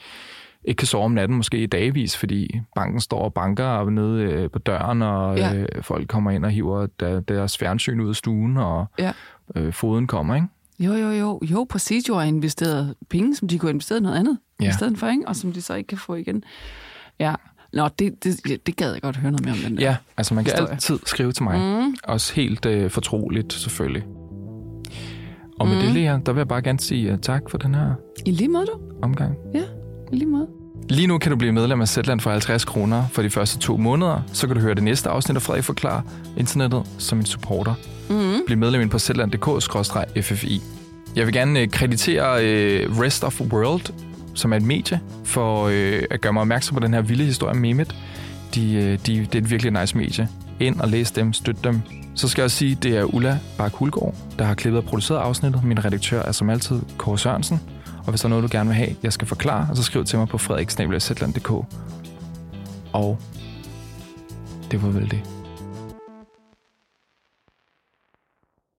ikke 0.65 0.77
kan 0.79 0.87
sove 0.87 1.05
om 1.05 1.11
natten, 1.11 1.37
måske 1.37 1.57
i 1.63 1.65
dagvis, 1.65 2.17
fordi 2.17 2.59
banken 2.75 2.99
står 3.01 3.19
og 3.19 3.33
banker 3.33 3.89
nede 3.89 4.23
øh, 4.23 4.49
på 4.51 4.59
døren, 4.59 5.01
og 5.01 5.37
Ja. 5.37 5.55
øh, 5.55 5.67
folk 5.81 6.07
kommer 6.07 6.31
ind 6.31 6.45
og 6.45 6.51
hiver 6.51 6.87
der, 6.99 7.19
deres 7.19 7.57
fjernsyn 7.57 7.99
ud 7.99 8.09
af 8.09 8.15
stuen, 8.15 8.57
og 8.57 8.85
Ja. 8.99 9.11
øh, 9.55 9.73
foden 9.73 10.07
kommer, 10.07 10.35
ikke? 10.35 10.47
Jo, 10.79 10.93
jo, 10.93 11.09
jo. 11.09 11.39
Jo, 11.51 11.65
præcis. 11.69 12.09
Jo 12.09 12.15
har 12.15 12.23
investeret 12.23 12.95
penge, 13.09 13.35
som 13.35 13.47
de 13.47 13.59
kunne 13.59 13.67
have 13.67 13.73
investeret 13.73 14.03
noget 14.03 14.15
andet 14.17 14.37
ja. 14.61 14.69
i 14.69 14.71
stedet 14.71 14.97
for, 14.97 15.07
ikke? 15.07 15.27
og 15.27 15.35
som 15.35 15.51
de 15.53 15.61
så 15.61 15.73
ikke 15.75 15.87
kan 15.87 15.97
få 15.97 16.15
igen. 16.15 16.43
Ja. 17.19 17.35
Nå, 17.73 17.87
det, 17.99 18.23
det, 18.23 18.67
det 18.67 18.75
gad 18.75 18.91
jeg 18.93 19.01
godt 19.01 19.15
høre 19.17 19.31
noget 19.31 19.45
mere 19.45 19.53
om 19.53 19.59
den 19.59 19.77
der. 19.77 19.83
Ja, 19.83 19.95
altså 20.17 20.33
man 20.33 20.43
kan 20.43 20.53
Historie. 20.53 20.71
altid 20.73 20.99
skrive 21.05 21.31
til 21.31 21.43
mig. 21.43 21.59
Mm. 21.87 21.95
Også 22.03 22.33
helt 22.35 22.65
øh, 22.65 22.89
fortroligt, 22.91 23.53
selvfølgelig. 23.53 24.03
Og 25.59 25.67
med 25.67 25.75
mm. 25.75 25.81
det, 25.81 25.93
Lea, 25.93 26.17
der 26.25 26.31
vil 26.33 26.39
jeg 26.39 26.47
bare 26.47 26.61
gerne 26.61 26.79
sige 26.79 27.13
uh, 27.13 27.19
tak 27.19 27.41
for 27.49 27.57
den 27.57 27.75
her 27.75 27.93
I 28.25 28.31
lige 28.31 28.47
måde, 28.49 28.65
du. 28.65 28.79
omgang. 29.01 29.35
Ja, 29.53 29.63
i 30.11 30.15
lige 30.15 30.29
måde. 30.29 30.47
Lige 30.89 31.07
nu 31.07 31.17
kan 31.17 31.31
du 31.31 31.37
blive 31.37 31.51
medlem 31.51 31.81
af 31.81 31.87
Zetland 31.87 32.19
for 32.19 32.29
50 32.29 32.65
kroner 32.65 33.03
for 33.11 33.21
de 33.21 33.29
første 33.29 33.59
to 33.59 33.77
måneder. 33.77 34.21
Så 34.33 34.47
kan 34.47 34.55
du 34.55 34.61
høre 34.61 34.75
det 34.75 34.83
næste 34.83 35.09
afsnit 35.09 35.35
af 35.35 35.41
Frederik 35.41 35.63
Forklar 35.63 36.03
internettet 36.37 36.83
som 36.97 37.19
en 37.19 37.25
supporter. 37.25 37.73
Mm. 38.09 38.41
Bliv 38.45 38.57
medlem 38.57 38.81
ind 38.81 38.89
på 38.89 38.99
zetland.dk-ffi. 38.99 40.61
Jeg 41.15 41.25
vil 41.25 41.33
gerne 41.33 41.59
øh, 41.59 41.69
kreditere 41.69 42.45
øh, 42.45 42.99
Rest 42.99 43.23
of 43.23 43.41
World, 43.41 43.93
som 44.35 44.53
er 44.53 44.57
et 44.57 44.63
medie, 44.63 44.99
for 45.23 45.67
øh, 45.67 46.03
at 46.09 46.21
gøre 46.21 46.33
mig 46.33 46.41
opmærksom 46.41 46.73
på 46.75 46.79
den 46.79 46.93
her 46.93 47.01
vilde 47.01 47.23
historie 47.23 47.51
om 47.51 47.57
Mehmet. 47.57 47.95
De, 48.55 48.73
øh, 48.73 48.83
de, 48.83 48.97
det 48.97 49.35
er 49.35 49.39
et 49.39 49.51
virkelig 49.51 49.71
nice 49.71 49.97
medie. 49.97 50.27
Ind 50.59 50.79
og 50.79 50.87
læs 50.89 51.11
dem, 51.11 51.33
støt 51.33 51.63
dem. 51.63 51.81
Så 52.15 52.27
skal 52.27 52.41
jeg 52.41 52.45
også 52.45 52.57
sige, 52.57 52.71
at 52.71 52.83
det 52.83 52.97
er 52.97 53.03
Ulla 53.03 53.39
Bak 53.57 53.73
Hulgaard, 53.73 54.15
der 54.39 54.45
har 54.45 54.53
klippet 54.53 54.81
og 54.81 54.85
produceret 54.85 55.19
afsnittet. 55.19 55.63
Min 55.63 55.85
redaktør 55.85 56.21
er 56.21 56.31
som 56.31 56.49
altid 56.49 56.81
Kåre 56.97 57.17
Sørensen. 57.17 57.59
Og 58.09 58.11
hvis 58.11 58.21
der 58.21 58.27
er 58.27 58.29
noget, 58.29 58.43
du 58.43 58.49
gerne 58.51 58.69
vil 58.69 58.75
have, 58.75 58.95
jeg 59.03 59.13
skal 59.13 59.27
forklare, 59.27 59.75
så 59.75 59.83
skriv 59.83 60.05
til 60.05 60.19
mig 60.19 60.27
på 60.27 60.37
frederiksnabel.dk. 60.37 61.51
Og 62.93 63.17
det 64.71 64.83
var 64.83 64.89
vel 64.89 65.11
det. 65.11 65.38